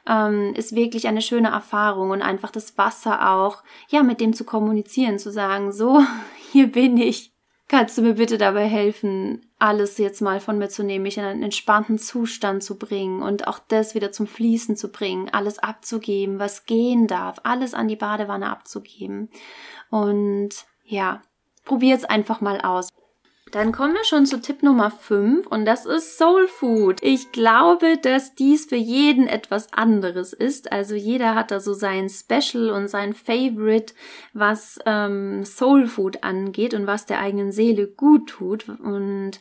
ähm, 0.08 0.54
ist 0.54 0.74
wirklich 0.74 1.08
eine 1.08 1.22
schöne 1.22 1.48
Erfahrung 1.48 2.10
und 2.10 2.22
einfach 2.22 2.50
das 2.50 2.76
Wasser 2.76 3.30
auch, 3.32 3.62
ja, 3.88 4.02
mit 4.02 4.20
dem 4.20 4.32
zu 4.32 4.44
kommunizieren, 4.44 5.18
zu 5.18 5.30
sagen, 5.30 5.72
so, 5.72 6.02
hier 6.52 6.70
bin 6.70 6.96
ich. 6.96 7.32
Kannst 7.66 7.96
du 7.96 8.02
mir 8.02 8.14
bitte 8.14 8.36
dabei 8.36 8.66
helfen, 8.66 9.50
alles 9.58 9.96
jetzt 9.96 10.20
mal 10.20 10.38
von 10.38 10.58
mir 10.58 10.68
zu 10.68 10.84
nehmen, 10.84 11.04
mich 11.04 11.16
in 11.16 11.24
einen 11.24 11.42
entspannten 11.42 11.98
Zustand 11.98 12.62
zu 12.62 12.78
bringen 12.78 13.22
und 13.22 13.48
auch 13.48 13.58
das 13.58 13.94
wieder 13.94 14.12
zum 14.12 14.26
Fließen 14.26 14.76
zu 14.76 14.92
bringen, 14.92 15.30
alles 15.32 15.58
abzugeben, 15.58 16.38
was 16.38 16.66
gehen 16.66 17.06
darf, 17.06 17.38
alles 17.42 17.72
an 17.72 17.88
die 17.88 17.96
Badewanne 17.96 18.50
abzugeben. 18.50 19.30
Und 19.88 20.50
ja, 20.84 21.22
probier's 21.64 22.04
einfach 22.04 22.42
mal 22.42 22.60
aus. 22.60 22.90
Dann 23.54 23.70
kommen 23.70 23.94
wir 23.94 24.02
schon 24.02 24.26
zu 24.26 24.40
Tipp 24.40 24.64
Nummer 24.64 24.90
5 24.90 25.46
und 25.46 25.64
das 25.64 25.86
ist 25.86 26.18
Soul 26.18 26.48
Food. 26.48 27.00
Ich 27.04 27.30
glaube, 27.30 27.98
dass 27.98 28.34
dies 28.34 28.66
für 28.66 28.74
jeden 28.74 29.28
etwas 29.28 29.72
anderes 29.72 30.32
ist. 30.32 30.72
Also 30.72 30.96
jeder 30.96 31.36
hat 31.36 31.52
da 31.52 31.60
so 31.60 31.72
sein 31.72 32.08
Special 32.08 32.70
und 32.70 32.88
sein 32.88 33.14
Favorite, 33.14 33.94
was 34.32 34.80
ähm, 34.86 35.44
Soul 35.44 35.86
Food 35.86 36.24
angeht 36.24 36.74
und 36.74 36.88
was 36.88 37.06
der 37.06 37.20
eigenen 37.20 37.52
Seele 37.52 37.86
gut 37.86 38.28
tut. 38.28 38.68
Und 38.68 39.38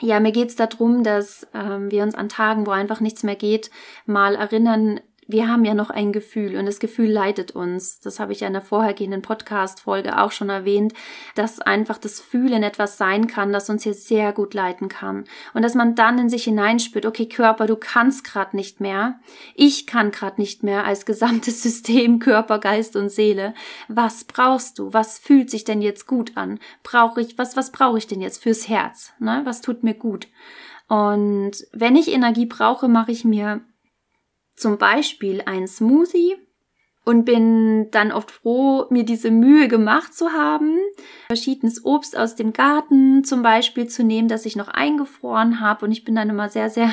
ja, 0.00 0.20
mir 0.20 0.32
geht's 0.32 0.56
darum, 0.56 1.04
dass 1.04 1.46
ähm, 1.52 1.90
wir 1.90 2.02
uns 2.02 2.14
an 2.14 2.30
Tagen, 2.30 2.66
wo 2.66 2.70
einfach 2.70 3.00
nichts 3.00 3.24
mehr 3.24 3.36
geht, 3.36 3.70
mal 4.06 4.36
erinnern, 4.36 5.00
wir 5.26 5.48
haben 5.48 5.64
ja 5.64 5.74
noch 5.74 5.90
ein 5.90 6.12
Gefühl 6.12 6.56
und 6.56 6.66
das 6.66 6.78
Gefühl 6.78 7.10
leitet 7.10 7.52
uns. 7.52 8.00
Das 8.00 8.20
habe 8.20 8.32
ich 8.32 8.40
ja 8.40 8.46
in 8.46 8.52
der 8.52 8.62
vorhergehenden 8.62 9.22
Podcast-Folge 9.22 10.20
auch 10.20 10.32
schon 10.32 10.50
erwähnt, 10.50 10.92
dass 11.34 11.60
einfach 11.60 11.98
das 11.98 12.20
Fühlen 12.20 12.62
etwas 12.62 12.98
sein 12.98 13.26
kann, 13.26 13.52
das 13.52 13.70
uns 13.70 13.84
hier 13.84 13.94
sehr 13.94 14.32
gut 14.32 14.54
leiten 14.54 14.88
kann. 14.88 15.24
Und 15.54 15.62
dass 15.62 15.74
man 15.74 15.94
dann 15.94 16.18
in 16.18 16.28
sich 16.28 16.44
hineinspürt, 16.44 17.06
okay, 17.06 17.26
Körper, 17.26 17.66
du 17.66 17.76
kannst 17.76 18.24
gerade 18.24 18.56
nicht 18.56 18.80
mehr. 18.80 19.20
Ich 19.54 19.86
kann 19.86 20.10
gerade 20.10 20.40
nicht 20.40 20.62
mehr 20.62 20.84
als 20.84 21.06
gesamtes 21.06 21.62
System, 21.64 22.18
Körper, 22.18 22.58
Geist 22.58 22.96
und 22.96 23.08
Seele. 23.08 23.54
Was 23.88 24.24
brauchst 24.24 24.78
du? 24.78 24.92
Was 24.92 25.18
fühlt 25.18 25.50
sich 25.50 25.64
denn 25.64 25.80
jetzt 25.82 26.06
gut 26.06 26.36
an? 26.36 26.58
Brauche 26.82 27.20
ich, 27.20 27.38
was, 27.38 27.56
was 27.56 27.72
brauche 27.72 27.98
ich 27.98 28.06
denn 28.06 28.20
jetzt 28.20 28.42
fürs 28.42 28.68
Herz? 28.68 29.12
Ne? 29.18 29.42
Was 29.44 29.60
tut 29.60 29.82
mir 29.82 29.94
gut? 29.94 30.28
Und 30.88 31.52
wenn 31.72 31.96
ich 31.96 32.12
Energie 32.12 32.46
brauche, 32.46 32.88
mache 32.88 33.10
ich 33.10 33.24
mir 33.24 33.62
zum 34.56 34.78
Beispiel 34.78 35.42
ein 35.46 35.66
Smoothie 35.66 36.36
und 37.04 37.24
bin 37.24 37.90
dann 37.90 38.12
oft 38.12 38.30
froh, 38.30 38.86
mir 38.90 39.04
diese 39.04 39.30
Mühe 39.30 39.68
gemacht 39.68 40.14
zu 40.14 40.32
haben, 40.32 40.78
verschiedenes 41.26 41.84
Obst 41.84 42.16
aus 42.16 42.34
dem 42.34 42.52
Garten 42.52 43.24
zum 43.24 43.42
Beispiel 43.42 43.88
zu 43.88 44.02
nehmen, 44.04 44.28
das 44.28 44.46
ich 44.46 44.56
noch 44.56 44.68
eingefroren 44.68 45.60
habe. 45.60 45.84
Und 45.84 45.92
ich 45.92 46.04
bin 46.04 46.14
dann 46.14 46.30
immer 46.30 46.48
sehr, 46.48 46.70
sehr 46.70 46.90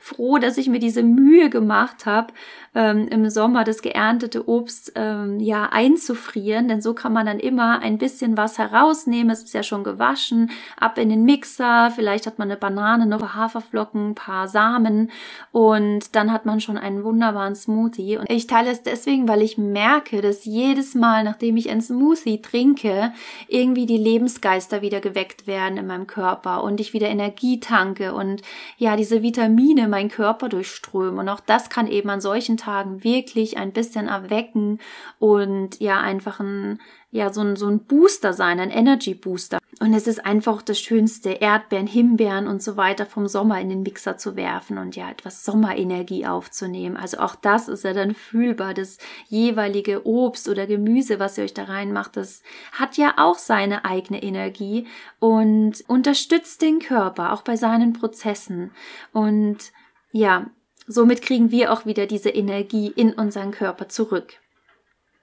froh, 0.00 0.38
dass 0.38 0.58
ich 0.58 0.68
mir 0.68 0.78
diese 0.78 1.02
Mühe 1.02 1.50
gemacht 1.50 2.06
habe, 2.06 2.32
ähm, 2.74 3.08
im 3.08 3.28
Sommer 3.28 3.64
das 3.64 3.82
geerntete 3.82 4.48
Obst 4.48 4.92
ähm, 4.94 5.40
ja 5.40 5.68
einzufrieren, 5.70 6.68
denn 6.68 6.80
so 6.80 6.94
kann 6.94 7.12
man 7.12 7.26
dann 7.26 7.38
immer 7.38 7.80
ein 7.80 7.98
bisschen 7.98 8.36
was 8.36 8.58
herausnehmen. 8.58 9.30
Es 9.30 9.42
ist 9.42 9.54
ja 9.54 9.62
schon 9.62 9.84
gewaschen, 9.84 10.50
ab 10.78 10.96
in 10.98 11.10
den 11.10 11.24
Mixer. 11.24 11.92
Vielleicht 11.94 12.26
hat 12.26 12.38
man 12.38 12.50
eine 12.50 12.58
Banane, 12.58 13.06
noch 13.06 13.34
Haferflocken, 13.34 14.10
ein 14.10 14.14
paar 14.14 14.48
Samen 14.48 15.10
und 15.52 16.14
dann 16.14 16.32
hat 16.32 16.46
man 16.46 16.60
schon 16.60 16.78
einen 16.78 17.04
wunderbaren 17.04 17.54
Smoothie. 17.54 18.16
Und 18.16 18.30
ich 18.30 18.46
teile 18.46 18.70
es 18.70 18.82
deswegen, 18.82 19.28
weil 19.28 19.42
ich 19.42 19.58
merke, 19.58 20.22
dass 20.22 20.44
jedes 20.44 20.94
Mal, 20.94 21.24
nachdem 21.24 21.56
ich 21.56 21.70
ein 21.70 21.82
Smoothie 21.82 22.40
trinke, 22.40 23.12
irgendwie 23.48 23.86
die 23.86 23.98
Lebensgeister 23.98 24.80
wieder 24.80 25.00
geweckt 25.00 25.46
werden 25.46 25.76
in 25.76 25.86
meinem 25.86 26.06
Körper 26.06 26.62
und 26.64 26.80
ich 26.80 26.94
wieder 26.94 27.08
Energie 27.08 27.60
tanke 27.60 28.14
und 28.14 28.42
ja, 28.78 28.96
diese 28.96 29.22
Vitamine 29.22 29.61
meinen 29.88 30.10
Körper 30.10 30.48
durchströmen. 30.48 31.20
Und 31.20 31.28
auch 31.28 31.40
das 31.40 31.70
kann 31.70 31.86
eben 31.86 32.10
an 32.10 32.20
solchen 32.20 32.56
Tagen 32.56 33.04
wirklich 33.04 33.56
ein 33.56 33.72
bisschen 33.72 34.08
erwecken 34.08 34.80
und 35.18 35.80
ja 35.80 36.00
einfach 36.00 36.40
ein 36.40 36.80
ja 37.10 37.32
so 37.32 37.42
ein 37.42 37.56
so 37.56 37.68
ein 37.68 37.80
Booster 37.80 38.32
sein, 38.32 38.60
ein 38.60 38.70
Energy 38.70 39.14
Booster. 39.14 39.58
Und 39.82 39.94
es 39.94 40.06
ist 40.06 40.24
einfach 40.24 40.62
das 40.62 40.78
Schönste, 40.78 41.30
Erdbeeren, 41.30 41.88
Himbeeren 41.88 42.46
und 42.46 42.62
so 42.62 42.76
weiter 42.76 43.04
vom 43.04 43.26
Sommer 43.26 43.60
in 43.60 43.68
den 43.68 43.82
Mixer 43.82 44.16
zu 44.16 44.36
werfen 44.36 44.78
und 44.78 44.94
ja 44.94 45.10
etwas 45.10 45.44
Sommerenergie 45.44 46.24
aufzunehmen. 46.24 46.96
Also 46.96 47.18
auch 47.18 47.34
das 47.34 47.66
ist 47.66 47.82
ja 47.82 47.92
dann 47.92 48.14
fühlbar. 48.14 48.74
Das 48.74 48.98
jeweilige 49.28 50.06
Obst 50.06 50.48
oder 50.48 50.68
Gemüse, 50.68 51.18
was 51.18 51.36
ihr 51.36 51.42
euch 51.42 51.52
da 51.52 51.64
reinmacht, 51.64 52.16
das 52.16 52.44
hat 52.70 52.96
ja 52.96 53.14
auch 53.16 53.38
seine 53.38 53.84
eigene 53.84 54.22
Energie 54.22 54.86
und 55.18 55.82
unterstützt 55.88 56.62
den 56.62 56.78
Körper 56.78 57.32
auch 57.32 57.42
bei 57.42 57.56
seinen 57.56 57.92
Prozessen. 57.92 58.70
Und 59.12 59.72
ja, 60.12 60.46
Somit 60.88 61.22
kriegen 61.22 61.52
wir 61.52 61.72
auch 61.72 61.86
wieder 61.86 62.06
diese 62.06 62.30
Energie 62.30 62.88
in 62.88 63.12
unseren 63.12 63.52
Körper 63.52 63.88
zurück. 63.88 64.41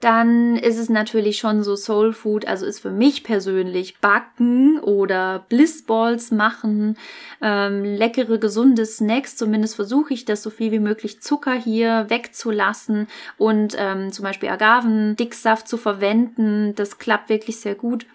Dann 0.00 0.56
ist 0.56 0.78
es 0.78 0.88
natürlich 0.88 1.38
schon 1.38 1.62
so 1.62 1.76
Soul 1.76 2.14
Food, 2.14 2.46
also 2.46 2.64
ist 2.64 2.80
für 2.80 2.90
mich 2.90 3.22
persönlich 3.22 3.98
Backen 4.00 4.80
oder 4.80 5.44
Blissballs 5.50 6.30
machen, 6.30 6.96
ähm, 7.42 7.84
leckere, 7.84 8.38
gesunde 8.38 8.86
Snacks. 8.86 9.36
Zumindest 9.36 9.76
versuche 9.76 10.14
ich 10.14 10.24
das 10.24 10.42
so 10.42 10.48
viel 10.48 10.72
wie 10.72 10.78
möglich 10.78 11.20
Zucker 11.20 11.52
hier 11.52 12.06
wegzulassen 12.08 13.08
und 13.36 13.76
ähm, 13.78 14.10
zum 14.10 14.22
Beispiel 14.22 14.48
Agavendicksaft 14.48 15.68
zu 15.68 15.76
verwenden. 15.76 16.74
Das 16.76 16.98
klappt 16.98 17.28
wirklich 17.28 17.60
sehr 17.60 17.74
gut 17.74 18.06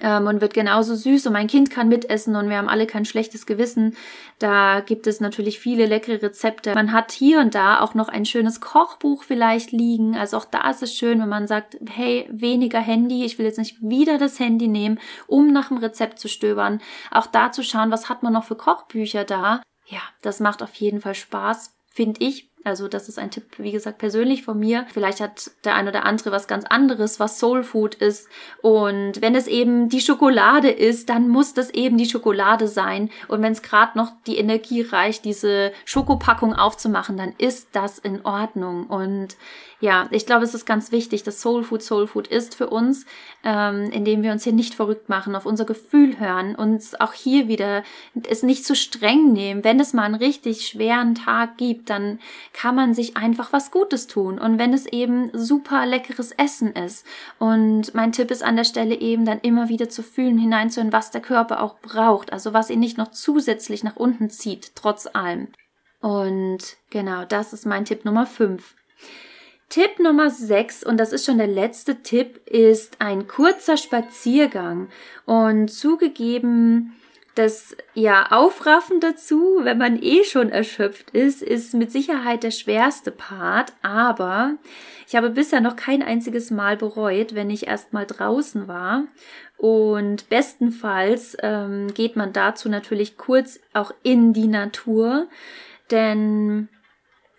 ähm, 0.00 0.26
und 0.26 0.40
wird 0.40 0.54
genauso 0.54 0.94
süß 0.94 1.26
und 1.26 1.32
mein 1.32 1.48
Kind 1.48 1.70
kann 1.70 1.88
mitessen 1.88 2.36
und 2.36 2.48
wir 2.48 2.58
haben 2.58 2.68
alle 2.68 2.86
kein 2.86 3.04
schlechtes 3.04 3.44
Gewissen. 3.44 3.96
Da 4.38 4.80
gibt 4.80 5.06
es 5.06 5.20
natürlich 5.20 5.58
viele 5.58 5.86
leckere 5.86 6.22
Rezepte. 6.22 6.74
Man 6.74 6.92
hat 6.92 7.10
hier 7.10 7.40
und 7.40 7.54
da 7.54 7.80
auch 7.80 7.94
noch 7.94 8.08
ein 8.08 8.24
schönes 8.24 8.60
Kochbuch 8.60 9.24
vielleicht 9.24 9.72
liegen. 9.72 10.16
Also 10.16 10.36
auch 10.36 10.44
da 10.44 10.70
ist 10.70 10.82
es 10.82 10.94
schön, 10.94 11.20
wenn 11.20 11.28
man 11.28 11.48
sagt, 11.48 11.76
hey, 11.88 12.28
weniger 12.30 12.78
Handy, 12.78 13.24
ich 13.24 13.38
will 13.38 13.46
jetzt 13.46 13.58
nicht 13.58 13.78
wieder 13.80 14.18
das 14.18 14.38
Handy 14.38 14.68
nehmen, 14.68 15.00
um 15.26 15.52
nach 15.52 15.68
dem 15.68 15.78
Rezept 15.78 16.20
zu 16.20 16.28
stöbern. 16.28 16.80
Auch 17.10 17.26
da 17.26 17.50
zu 17.50 17.64
schauen, 17.64 17.90
was 17.90 18.08
hat 18.08 18.22
man 18.22 18.32
noch 18.32 18.44
für 18.44 18.56
Kochbücher 18.56 19.24
da. 19.24 19.62
Ja, 19.86 20.02
das 20.22 20.38
macht 20.38 20.62
auf 20.62 20.74
jeden 20.74 21.00
Fall 21.00 21.16
Spaß, 21.16 21.74
finde 21.92 22.24
ich 22.24 22.49
also 22.62 22.88
das 22.88 23.08
ist 23.08 23.18
ein 23.18 23.30
Tipp, 23.30 23.44
wie 23.56 23.72
gesagt, 23.72 23.98
persönlich 23.98 24.42
von 24.42 24.58
mir. 24.58 24.86
Vielleicht 24.92 25.20
hat 25.20 25.50
der 25.64 25.74
ein 25.74 25.88
oder 25.88 26.04
andere 26.04 26.30
was 26.30 26.46
ganz 26.46 26.66
anderes, 26.66 27.18
was 27.18 27.38
Soul 27.38 27.62
Food 27.62 27.94
ist. 27.94 28.28
Und 28.60 29.22
wenn 29.22 29.34
es 29.34 29.46
eben 29.46 29.88
die 29.88 30.02
Schokolade 30.02 30.70
ist, 30.70 31.08
dann 31.08 31.28
muss 31.28 31.54
das 31.54 31.70
eben 31.70 31.96
die 31.96 32.08
Schokolade 32.08 32.68
sein. 32.68 33.08
Und 33.28 33.40
wenn 33.40 33.52
es 33.52 33.62
gerade 33.62 33.96
noch 33.96 34.12
die 34.26 34.36
Energie 34.36 34.82
reicht, 34.82 35.24
diese 35.24 35.72
Schokopackung 35.86 36.54
aufzumachen, 36.54 37.16
dann 37.16 37.32
ist 37.38 37.68
das 37.72 37.98
in 37.98 38.24
Ordnung. 38.26 38.86
Und 38.86 39.36
ja, 39.80 40.08
ich 40.10 40.26
glaube, 40.26 40.44
es 40.44 40.52
ist 40.52 40.66
ganz 40.66 40.92
wichtig, 40.92 41.22
dass 41.22 41.40
Soul 41.40 41.64
Food 41.64 41.82
Soul 41.82 42.06
Food 42.06 42.26
ist 42.26 42.54
für 42.54 42.68
uns, 42.68 43.06
ähm, 43.42 43.90
indem 43.90 44.22
wir 44.22 44.30
uns 44.30 44.44
hier 44.44 44.52
nicht 44.52 44.74
verrückt 44.74 45.08
machen, 45.08 45.34
auf 45.34 45.46
unser 45.46 45.64
Gefühl 45.64 46.20
hören, 46.20 46.54
uns 46.54 47.00
auch 47.00 47.14
hier 47.14 47.48
wieder 47.48 47.82
es 48.28 48.42
nicht 48.42 48.66
zu 48.66 48.76
streng 48.76 49.32
nehmen. 49.32 49.64
Wenn 49.64 49.80
es 49.80 49.94
mal 49.94 50.02
einen 50.02 50.16
richtig 50.16 50.66
schweren 50.66 51.14
Tag 51.14 51.56
gibt, 51.56 51.88
dann 51.88 52.18
kann 52.52 52.74
man 52.74 52.92
sich 52.92 53.16
einfach 53.16 53.54
was 53.54 53.70
Gutes 53.70 54.06
tun. 54.06 54.38
Und 54.38 54.58
wenn 54.58 54.74
es 54.74 54.84
eben 54.84 55.30
super 55.32 55.86
leckeres 55.86 56.32
Essen 56.32 56.74
ist. 56.74 57.06
Und 57.38 57.94
mein 57.94 58.12
Tipp 58.12 58.30
ist 58.30 58.44
an 58.44 58.56
der 58.56 58.64
Stelle 58.64 58.96
eben 58.96 59.24
dann 59.24 59.40
immer 59.40 59.70
wieder 59.70 59.88
zu 59.88 60.02
fühlen, 60.02 60.36
hineinzuhören, 60.36 60.92
was 60.92 61.10
der 61.10 61.22
Körper 61.22 61.62
auch 61.62 61.78
braucht. 61.78 62.34
Also 62.34 62.52
was 62.52 62.68
ihn 62.68 62.80
nicht 62.80 62.98
noch 62.98 63.12
zusätzlich 63.12 63.82
nach 63.82 63.96
unten 63.96 64.28
zieht, 64.28 64.72
trotz 64.74 65.08
allem. 65.10 65.48
Und 66.02 66.76
genau, 66.90 67.24
das 67.24 67.54
ist 67.54 67.64
mein 67.64 67.86
Tipp 67.86 68.04
Nummer 68.04 68.26
5. 68.26 68.74
Tipp 69.70 70.00
Nummer 70.00 70.30
6, 70.30 70.82
und 70.82 70.98
das 70.98 71.12
ist 71.12 71.24
schon 71.24 71.38
der 71.38 71.46
letzte 71.46 72.02
Tipp, 72.02 72.40
ist 72.44 73.00
ein 73.00 73.28
kurzer 73.28 73.76
Spaziergang. 73.76 74.88
Und 75.26 75.68
zugegeben, 75.68 76.96
das 77.36 77.76
ja 77.94 78.32
Aufraffen 78.32 78.98
dazu, 78.98 79.60
wenn 79.62 79.78
man 79.78 80.02
eh 80.02 80.24
schon 80.24 80.50
erschöpft 80.50 81.10
ist, 81.10 81.40
ist 81.40 81.74
mit 81.74 81.92
Sicherheit 81.92 82.42
der 82.42 82.50
schwerste 82.50 83.12
Part. 83.12 83.72
Aber 83.82 84.56
ich 85.06 85.14
habe 85.14 85.30
bisher 85.30 85.60
noch 85.60 85.76
kein 85.76 86.02
einziges 86.02 86.50
Mal 86.50 86.76
bereut, 86.76 87.36
wenn 87.36 87.48
ich 87.48 87.68
erst 87.68 87.92
mal 87.92 88.06
draußen 88.06 88.66
war. 88.66 89.04
Und 89.56 90.28
bestenfalls 90.28 91.36
ähm, 91.42 91.94
geht 91.94 92.16
man 92.16 92.32
dazu 92.32 92.68
natürlich 92.68 93.16
kurz 93.16 93.60
auch 93.72 93.92
in 94.02 94.32
die 94.32 94.48
Natur, 94.48 95.28
denn 95.92 96.68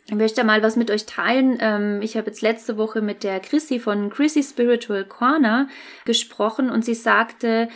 ich 0.05 0.15
möchte 0.15 0.43
mal 0.43 0.63
was 0.63 0.75
mit 0.75 0.91
euch 0.91 1.05
teilen. 1.05 1.57
Ähm, 1.59 2.01
ich 2.01 2.17
habe 2.17 2.27
jetzt 2.27 2.41
letzte 2.41 2.77
Woche 2.77 3.01
mit 3.01 3.23
der 3.23 3.39
Chrissy 3.39 3.79
von 3.79 4.09
Chrissy 4.09 4.43
Spiritual 4.43 5.05
Corner 5.05 5.67
gesprochen 6.05 6.69
und 6.69 6.83
sie 6.83 6.95
sagte, 6.95 7.69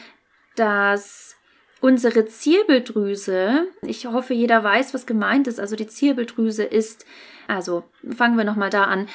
dass 0.55 1.35
unsere 1.81 2.25
Zirbeldrüse, 2.25 3.67
ich 3.81 4.05
hoffe, 4.07 4.33
jeder 4.33 4.63
weiß, 4.63 4.93
was 4.93 5.05
gemeint 5.05 5.47
ist. 5.47 5.59
Also 5.59 5.75
die 5.75 5.87
Zirbeldrüse 5.87 6.63
ist, 6.63 7.05
also 7.47 7.83
fangen 8.15 8.37
wir 8.37 8.43
nochmal 8.43 8.69
da 8.69 8.85
an. 8.85 9.07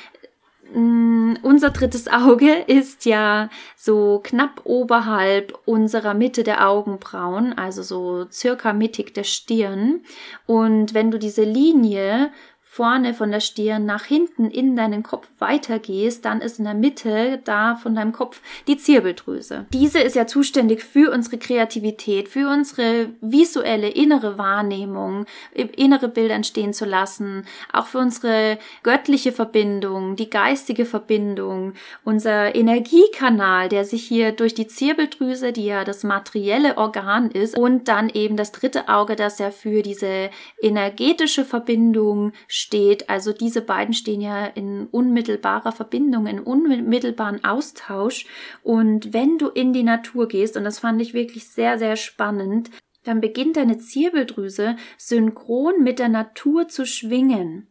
Mm, 0.73 1.35
unser 1.42 1.70
drittes 1.70 2.07
Auge 2.07 2.53
ist 2.66 3.05
ja 3.05 3.49
so 3.77 4.20
knapp 4.23 4.61
oberhalb 4.64 5.59
unserer 5.64 6.14
Mitte 6.14 6.44
der 6.44 6.68
Augenbrauen, 6.68 7.59
also 7.59 7.83
so 7.83 8.27
circa 8.31 8.73
mittig 8.73 9.14
der 9.14 9.25
Stirn. 9.25 10.03
Und 10.46 10.94
wenn 10.94 11.11
du 11.11 11.18
diese 11.18 11.42
Linie 11.42 12.31
vorne 12.72 13.14
von 13.14 13.33
der 13.33 13.40
Stirn 13.40 13.85
nach 13.85 14.04
hinten 14.04 14.48
in 14.48 14.76
deinen 14.76 15.02
Kopf 15.02 15.26
weitergehst, 15.40 16.24
dann 16.24 16.40
ist 16.40 16.61
in 16.61 16.66
der 16.66 16.74
Mitte 16.74 17.40
da 17.42 17.74
von 17.74 17.96
deinem 17.96 18.12
Kopf 18.12 18.40
die 18.68 18.76
Zirbeldrüse. 18.76 19.66
Diese 19.72 19.98
ist 19.98 20.14
ja 20.14 20.28
zuständig 20.28 20.85
für 20.85 21.11
unsere 21.12 21.37
Kreativität, 21.38 22.28
für 22.28 22.48
unsere 22.48 23.09
visuelle 23.20 23.88
innere 23.88 24.38
Wahrnehmung, 24.38 25.26
innere 25.52 26.06
Bilder 26.06 26.37
entstehen 26.37 26.72
zu 26.72 26.85
lassen, 26.85 27.44
auch 27.72 27.87
für 27.87 27.98
unsere 27.98 28.56
göttliche 28.85 29.33
Verbindung, 29.33 30.14
die 30.14 30.30
geistige 30.30 30.85
Verbindung, 30.85 31.72
unser 32.04 32.54
Energiekanal, 32.54 33.68
der 33.68 33.85
sich 33.85 34.04
hier 34.04 34.30
durch 34.30 34.54
die 34.54 34.68
Zirbeldrüse, 34.68 35.52
die 35.52 35.66
ja 35.66 35.83
das 35.83 36.04
materielle 36.04 36.78
Organ 36.78 37.33
ist, 37.33 37.59
und 37.59 37.88
dann 37.88 38.11
eben 38.11 38.37
das 38.37 38.52
dritte 38.52 38.88
Auge, 38.88 39.16
das 39.16 39.40
ja 39.40 39.50
für 39.50 39.83
diese 39.83 40.30
energetische 40.62 41.44
Verbindung 41.44 42.33
steht. 42.61 43.09
Also 43.09 43.33
diese 43.33 43.62
beiden 43.62 43.94
stehen 43.94 44.20
ja 44.20 44.46
in 44.46 44.87
unmittelbarer 44.87 45.73
Verbindung, 45.73 46.27
in 46.27 46.40
unmittelbaren 46.40 47.44
Austausch. 47.44 48.27
Und 48.62 49.12
wenn 49.12 49.38
du 49.38 49.49
in 49.49 49.73
die 49.73 49.83
Natur 49.83 50.29
gehst, 50.29 50.57
und 50.57 50.64
das 50.64 50.79
fand 50.79 51.01
ich 51.01 51.14
wirklich 51.14 51.49
sehr, 51.49 51.79
sehr 51.79 51.96
spannend, 51.96 52.70
dann 53.05 53.20
beginnt 53.20 53.57
deine 53.57 53.79
Zirbeldrüse 53.79 54.77
synchron 54.99 55.83
mit 55.83 55.99
der 55.99 56.11
Natur 56.11 56.68
zu 56.68 56.87
schwingen. 56.87 57.68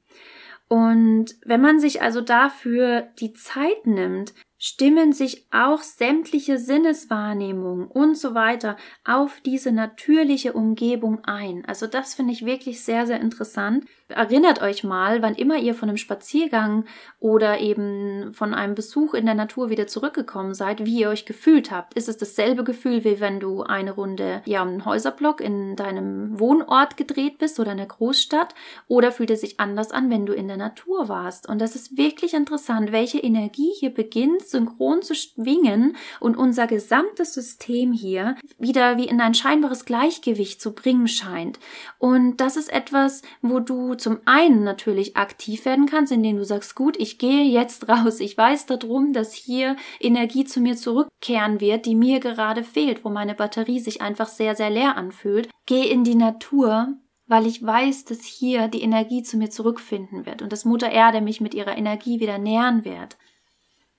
Und 0.67 1.35
wenn 1.45 1.61
man 1.61 1.79
sich 1.79 2.01
also 2.01 2.21
dafür 2.21 3.09
die 3.19 3.33
Zeit 3.33 3.85
nimmt, 3.85 4.33
stimmen 4.59 5.13
sich 5.13 5.47
auch 5.51 5.81
sämtliche 5.81 6.59
Sinneswahrnehmungen 6.59 7.87
und 7.87 8.17
so 8.17 8.35
weiter 8.35 8.77
auf 9.05 9.41
diese 9.41 9.71
natürliche 9.71 10.53
Umgebung 10.53 11.23
ein. 11.23 11.63
Also 11.65 11.87
das 11.87 12.13
finde 12.13 12.33
ich 12.33 12.45
wirklich 12.45 12.83
sehr, 12.83 13.07
sehr 13.07 13.19
interessant. 13.19 13.85
Erinnert 14.09 14.59
euch 14.63 14.83
mal, 14.83 15.21
wann 15.21 15.35
immer 15.35 15.57
ihr 15.57 15.75
von 15.75 15.87
einem 15.87 15.97
Spaziergang 15.97 16.85
oder 17.19 17.59
eben 17.59 18.33
von 18.33 18.55
einem 18.55 18.73
Besuch 18.73 19.13
in 19.13 19.25
der 19.27 19.35
Natur 19.35 19.69
wieder 19.69 19.85
zurückgekommen 19.85 20.55
seid, 20.55 20.83
wie 20.83 21.01
ihr 21.01 21.09
euch 21.09 21.25
gefühlt 21.25 21.69
habt. 21.69 21.93
Ist 21.93 22.09
es 22.09 22.17
dasselbe 22.17 22.63
Gefühl, 22.63 23.03
wie 23.03 23.19
wenn 23.19 23.39
du 23.39 23.61
eine 23.61 23.91
Runde 23.91 24.41
ja 24.45 24.63
einen 24.63 24.83
Häuserblock 24.83 25.41
in 25.41 25.75
deinem 25.75 26.39
Wohnort 26.39 26.97
gedreht 26.97 27.37
bist 27.37 27.59
oder 27.59 27.73
in 27.73 27.77
der 27.77 27.85
Großstadt? 27.85 28.55
Oder 28.87 29.11
fühlt 29.11 29.29
es 29.29 29.41
sich 29.41 29.59
anders 29.59 29.91
an, 29.91 30.09
wenn 30.09 30.25
du 30.25 30.33
in 30.33 30.47
der 30.47 30.57
Natur 30.57 31.07
warst? 31.07 31.47
Und 31.47 31.59
das 31.59 31.75
ist 31.75 31.95
wirklich 31.95 32.33
interessant, 32.33 32.91
welche 32.91 33.19
Energie 33.19 33.71
hier 33.77 33.93
beginnt, 33.93 34.41
synchron 34.41 35.03
zu 35.03 35.13
schwingen 35.13 35.95
und 36.19 36.35
unser 36.35 36.65
gesamtes 36.65 37.35
System 37.35 37.93
hier 37.93 38.35
wieder 38.57 38.97
wie 38.97 39.05
in 39.05 39.21
ein 39.21 39.35
scheinbares 39.35 39.85
Gleichgewicht 39.85 40.59
zu 40.59 40.73
bringen 40.73 41.07
scheint. 41.07 41.59
Und 41.99 42.37
das 42.37 42.57
ist 42.57 42.73
etwas, 42.73 43.21
wo 43.43 43.59
du 43.59 43.98
zum 43.99 44.19
einen 44.25 44.63
natürlich 44.63 45.15
aktiv 45.17 45.65
werden 45.65 45.85
kannst, 45.85 46.11
indem 46.11 46.37
du 46.37 46.45
sagst, 46.45 46.75
gut, 46.75 46.97
ich 46.97 47.17
gehe 47.17 47.43
jetzt 47.43 47.87
raus. 47.89 48.19
Ich 48.19 48.37
weiß 48.37 48.65
darum, 48.65 49.13
dass 49.13 49.33
hier 49.33 49.75
Energie 49.99 50.45
zu 50.45 50.61
mir 50.61 50.75
zurückkehren 50.75 51.61
wird, 51.61 51.85
die 51.85 51.95
mir 51.95 52.19
gerade 52.19 52.63
fehlt, 52.63 53.05
wo 53.05 53.09
meine 53.09 53.35
Batterie 53.35 53.79
sich 53.79 54.01
einfach 54.01 54.27
sehr, 54.27 54.55
sehr 54.55 54.69
leer 54.69 54.97
anfühlt. 54.97 55.49
Geh 55.65 55.89
in 55.89 56.03
die 56.03 56.15
Natur, 56.15 56.95
weil 57.27 57.45
ich 57.45 57.63
weiß, 57.63 58.05
dass 58.05 58.23
hier 58.23 58.67
die 58.67 58.81
Energie 58.81 59.21
zu 59.21 59.37
mir 59.37 59.49
zurückfinden 59.49 60.25
wird 60.25 60.41
und 60.41 60.51
dass 60.51 60.65
Mutter 60.65 60.89
Erde 60.89 61.21
mich 61.21 61.41
mit 61.41 61.53
ihrer 61.53 61.77
Energie 61.77 62.19
wieder 62.19 62.39
nähern 62.39 62.83
wird. 62.85 63.17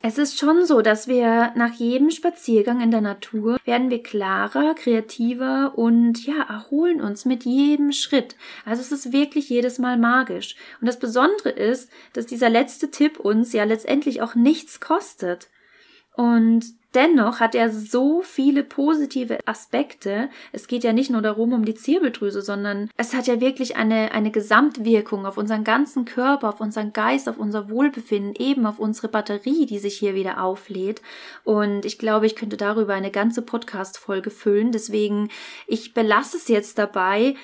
Es 0.03 0.17
ist 0.17 0.39
schon 0.39 0.65
so, 0.65 0.81
dass 0.81 1.09
wir 1.09 1.53
nach 1.57 1.75
jedem 1.75 2.11
Spaziergang 2.11 2.81
in 2.81 2.91
der 2.91 3.03
Natur 3.03 3.59
werden 3.67 3.91
wir 3.91 4.03
klarer, 4.03 4.75
kreativer 4.75 5.75
und 5.77 6.25
ja, 6.25 6.43
erholen 6.49 7.03
uns 7.03 7.27
mit 7.27 7.45
jedem 7.45 7.93
Schritt. 7.93 8.35
Also 8.65 8.81
es 8.81 8.93
ist 8.93 9.13
wirklich 9.13 9.51
jedes 9.51 9.79
Mal 9.79 9.99
magisch. 9.99 10.57
Und 10.81 10.87
das 10.87 10.99
Besondere 10.99 11.51
ist, 11.51 11.91
dass 12.15 12.25
dieser 12.25 12.49
letzte 12.49 12.91
Tipp 12.91 13.21
uns 13.21 13.53
ja 13.53 13.65
letztendlich 13.65 14.23
auch 14.23 14.35
nichts 14.35 14.81
kostet. 14.81 15.49
Und 16.15 16.65
Dennoch 16.95 17.39
hat 17.39 17.55
er 17.55 17.71
so 17.71 18.23
viele 18.23 18.65
positive 18.65 19.39
Aspekte. 19.47 20.29
Es 20.51 20.67
geht 20.67 20.83
ja 20.83 20.93
nicht 20.93 21.09
nur 21.09 21.23
darum, 21.23 21.53
um 21.53 21.65
die 21.65 21.77
Zirbeldrüse, 21.77 22.43
sondern 22.43 22.91
es 22.97 23.15
hat 23.15 23.29
ja 23.29 23.41
wirklich 23.41 23.77
eine, 23.77 24.11
eine 24.11 24.33
Gesamtwirkung 24.33 25.25
auf 25.25 25.39
unseren 25.39 25.63
ganzen 25.63 26.05
Körper, 26.05 26.49
auf 26.49 26.61
unseren 26.61 26.93
Geist, 26.93 27.29
auf 27.29 27.39
unser 27.39 27.71
Wohlbefinden, 27.71 28.35
eben 28.37 28.67
auf 28.67 28.81
unsere 28.81 29.07
Batterie, 29.07 29.67
die 29.67 29.79
sich 29.79 29.99
hier 29.99 30.17
wieder 30.17 30.43
auflädt. 30.43 31.01
Und 31.45 31.85
ich 31.85 31.97
glaube, 31.97 32.27
ich 32.27 32.35
könnte 32.35 32.57
darüber 32.57 32.95
eine 32.95 33.13
ganze 33.13 33.43
Podcast-Folge 33.43 34.31
füllen. 34.31 34.73
Deswegen, 34.73 35.31
ich 35.69 35.95
belasse 35.95 36.39
es 36.39 36.49
jetzt 36.49 36.77
dabei. 36.79 37.37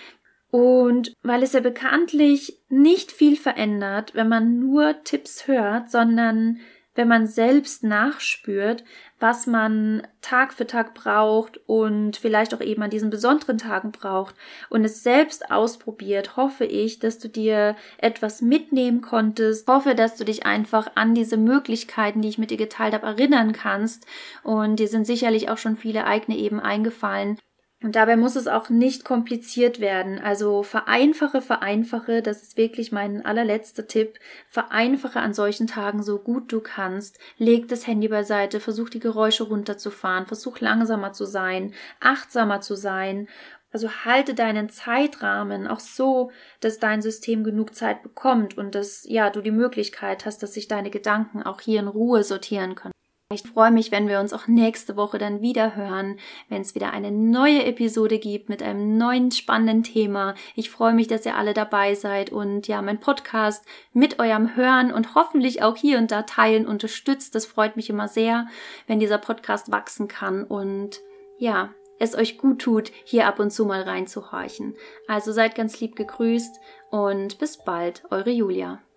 Und 0.51 1.13
weil 1.23 1.43
es 1.43 1.53
ja 1.53 1.61
bekanntlich 1.61 2.59
nicht 2.69 3.13
viel 3.13 3.37
verändert, 3.37 4.15
wenn 4.15 4.29
man 4.29 4.59
nur 4.59 5.03
Tipps 5.05 5.47
hört, 5.47 5.91
sondern 5.91 6.59
wenn 6.97 7.09
man 7.09 7.27
selbst 7.27 7.85
nachspürt, 7.85 8.83
was 9.21 9.47
man 9.47 10.07
Tag 10.21 10.53
für 10.53 10.67
Tag 10.67 10.95
braucht 10.95 11.59
und 11.67 12.17
vielleicht 12.17 12.53
auch 12.53 12.61
eben 12.61 12.83
an 12.83 12.91
diesen 12.91 13.11
besonderen 13.11 13.59
Tagen 13.59 13.93
braucht 13.93 14.35
und 14.69 14.85
es 14.85 15.03
selbst 15.03 15.51
ausprobiert, 15.51 16.37
hoffe 16.37 16.65
ich, 16.65 16.99
dass 16.99 17.19
du 17.19 17.29
dir 17.29 17.77
etwas 17.99 18.43
mitnehmen 18.43 19.01
konntest. 19.01 19.69
Hoffe, 19.69 19.95
dass 19.95 20.17
du 20.17 20.25
dich 20.25 20.45
einfach 20.45 20.91
an 20.97 21.15
diese 21.15 21.37
Möglichkeiten, 21.37 22.21
die 22.21 22.29
ich 22.29 22.39
mit 22.39 22.51
dir 22.51 22.59
geteilt 22.59 22.95
habe, 22.95 23.07
erinnern 23.07 23.53
kannst. 23.53 24.07
Und 24.43 24.81
dir 24.81 24.89
sind 24.89 25.07
sicherlich 25.07 25.49
auch 25.49 25.59
schon 25.59 25.77
viele 25.77 26.05
eigene 26.05 26.37
eben 26.37 26.61
eingefallen, 26.61 27.39
und 27.83 27.95
dabei 27.95 28.17
muss 28.17 28.37
es 28.37 28.49
auch 28.49 28.71
nicht 28.71 29.05
kompliziert 29.05 29.81
werden. 29.81 30.19
Also 30.19 30.63
vereinfache, 30.63 31.43
vereinfache, 31.43 32.23
das 32.23 32.43
ist 32.43 32.57
wirklich 32.57 32.91
mein 32.91 33.25
allerletzter 33.27 33.87
Tipp. 33.87 34.19
Vereinfache 34.49 35.21
an 35.21 35.35
solchen 35.35 35.67
Tagen 35.67 36.03
so 36.03 36.19
gut 36.19 36.51
du 36.51 36.61
kannst. 36.61 37.19
Leg 37.37 37.69
das 37.69 37.87
Handy 37.87 38.09
beiseite, 38.09 38.61
versuch 38.61 38.89
die 38.89 38.99
Geräusche 38.99 39.45
runterzufahren, 39.45 40.27
versuch 40.27 40.61
langsamer 40.61 41.13
zu 41.13 41.27
sein, 41.27 41.75
achtsamer 42.01 42.63
zu 42.63 42.77
sein. 42.77 43.29
Also 43.73 43.91
halte 44.07 44.33
deinen 44.33 44.71
Zeitrahmen 44.71 45.67
auch 45.67 45.81
so, 45.81 46.31
dass 46.61 46.79
dein 46.79 47.03
System 47.03 47.45
genug 47.45 47.75
Zeit 47.75 48.03
bekommt 48.03 48.57
und 48.57 48.75
dass 48.75 49.05
ja 49.07 49.29
du 49.29 49.43
die 49.43 49.51
Möglichkeit 49.51 50.25
hast, 50.25 50.43
dass 50.43 50.55
sich 50.55 50.67
deine 50.67 50.89
Gedanken 50.89 51.43
auch 51.43 51.61
hier 51.61 51.81
in 51.81 51.89
Ruhe 51.89 52.25
sortieren 52.25 52.75
können. 52.75 52.96
Ich 53.35 53.43
freue 53.43 53.73
mich, 53.73 53.91
wenn 53.91 54.07
wir 54.07 54.21
uns 54.21 54.33
auch 54.33 54.47
nächste 54.47 54.95
Woche 54.95 55.19
dann 55.19 55.41
wieder 55.41 55.75
hören, 55.75 56.21
wenn 56.49 56.63
es 56.63 56.77
wieder 56.77 56.93
eine 56.93 57.11
neue 57.11 57.65
Episode 57.65 58.21
gibt 58.21 58.49
mit 58.49 58.63
einem 58.63 58.99
neuen 58.99 59.33
spannenden 59.33 59.83
Thema. 59.83 60.37
Ich 60.55 60.71
freue 60.71 60.95
mich, 60.95 61.09
dass 61.09 61.27
ihr 61.27 61.35
alle 61.35 61.53
dabei 61.53 61.97
seid 61.97 62.31
und 62.31 62.69
ja, 62.69 62.81
mein 62.83 63.01
Podcast 63.01 63.65
mit 63.93 64.21
eurem 64.21 64.55
Hören 64.55 64.93
und 64.93 65.17
hoffentlich 65.17 65.61
auch 65.61 65.77
hier 65.77 65.99
und 65.99 66.13
da 66.13 66.23
teilen 66.23 66.69
unterstützt. 66.69 67.35
Das 67.35 67.47
freut 67.47 67.75
mich 67.75 67.91
immer 67.91 68.07
sehr, 68.07 68.47
wenn 68.87 69.01
dieser 69.01 69.19
Podcast 69.19 69.73
wachsen 69.73 70.07
kann 70.07 70.45
und 70.45 71.01
ja, 71.37 71.75
es 71.99 72.15
euch 72.15 72.39
gut 72.39 72.61
tut, 72.61 72.93
hier 73.05 73.27
ab 73.27 73.41
und 73.41 73.51
zu 73.51 73.65
mal 73.65 73.83
reinzuhorchen. 73.83 74.77
Also 75.09 75.33
seid 75.33 75.57
ganz 75.57 75.81
lieb 75.81 75.97
gegrüßt 75.97 76.61
und 76.91 77.39
bis 77.39 77.59
bald, 77.59 78.05
eure 78.13 78.31
Julia. 78.31 78.81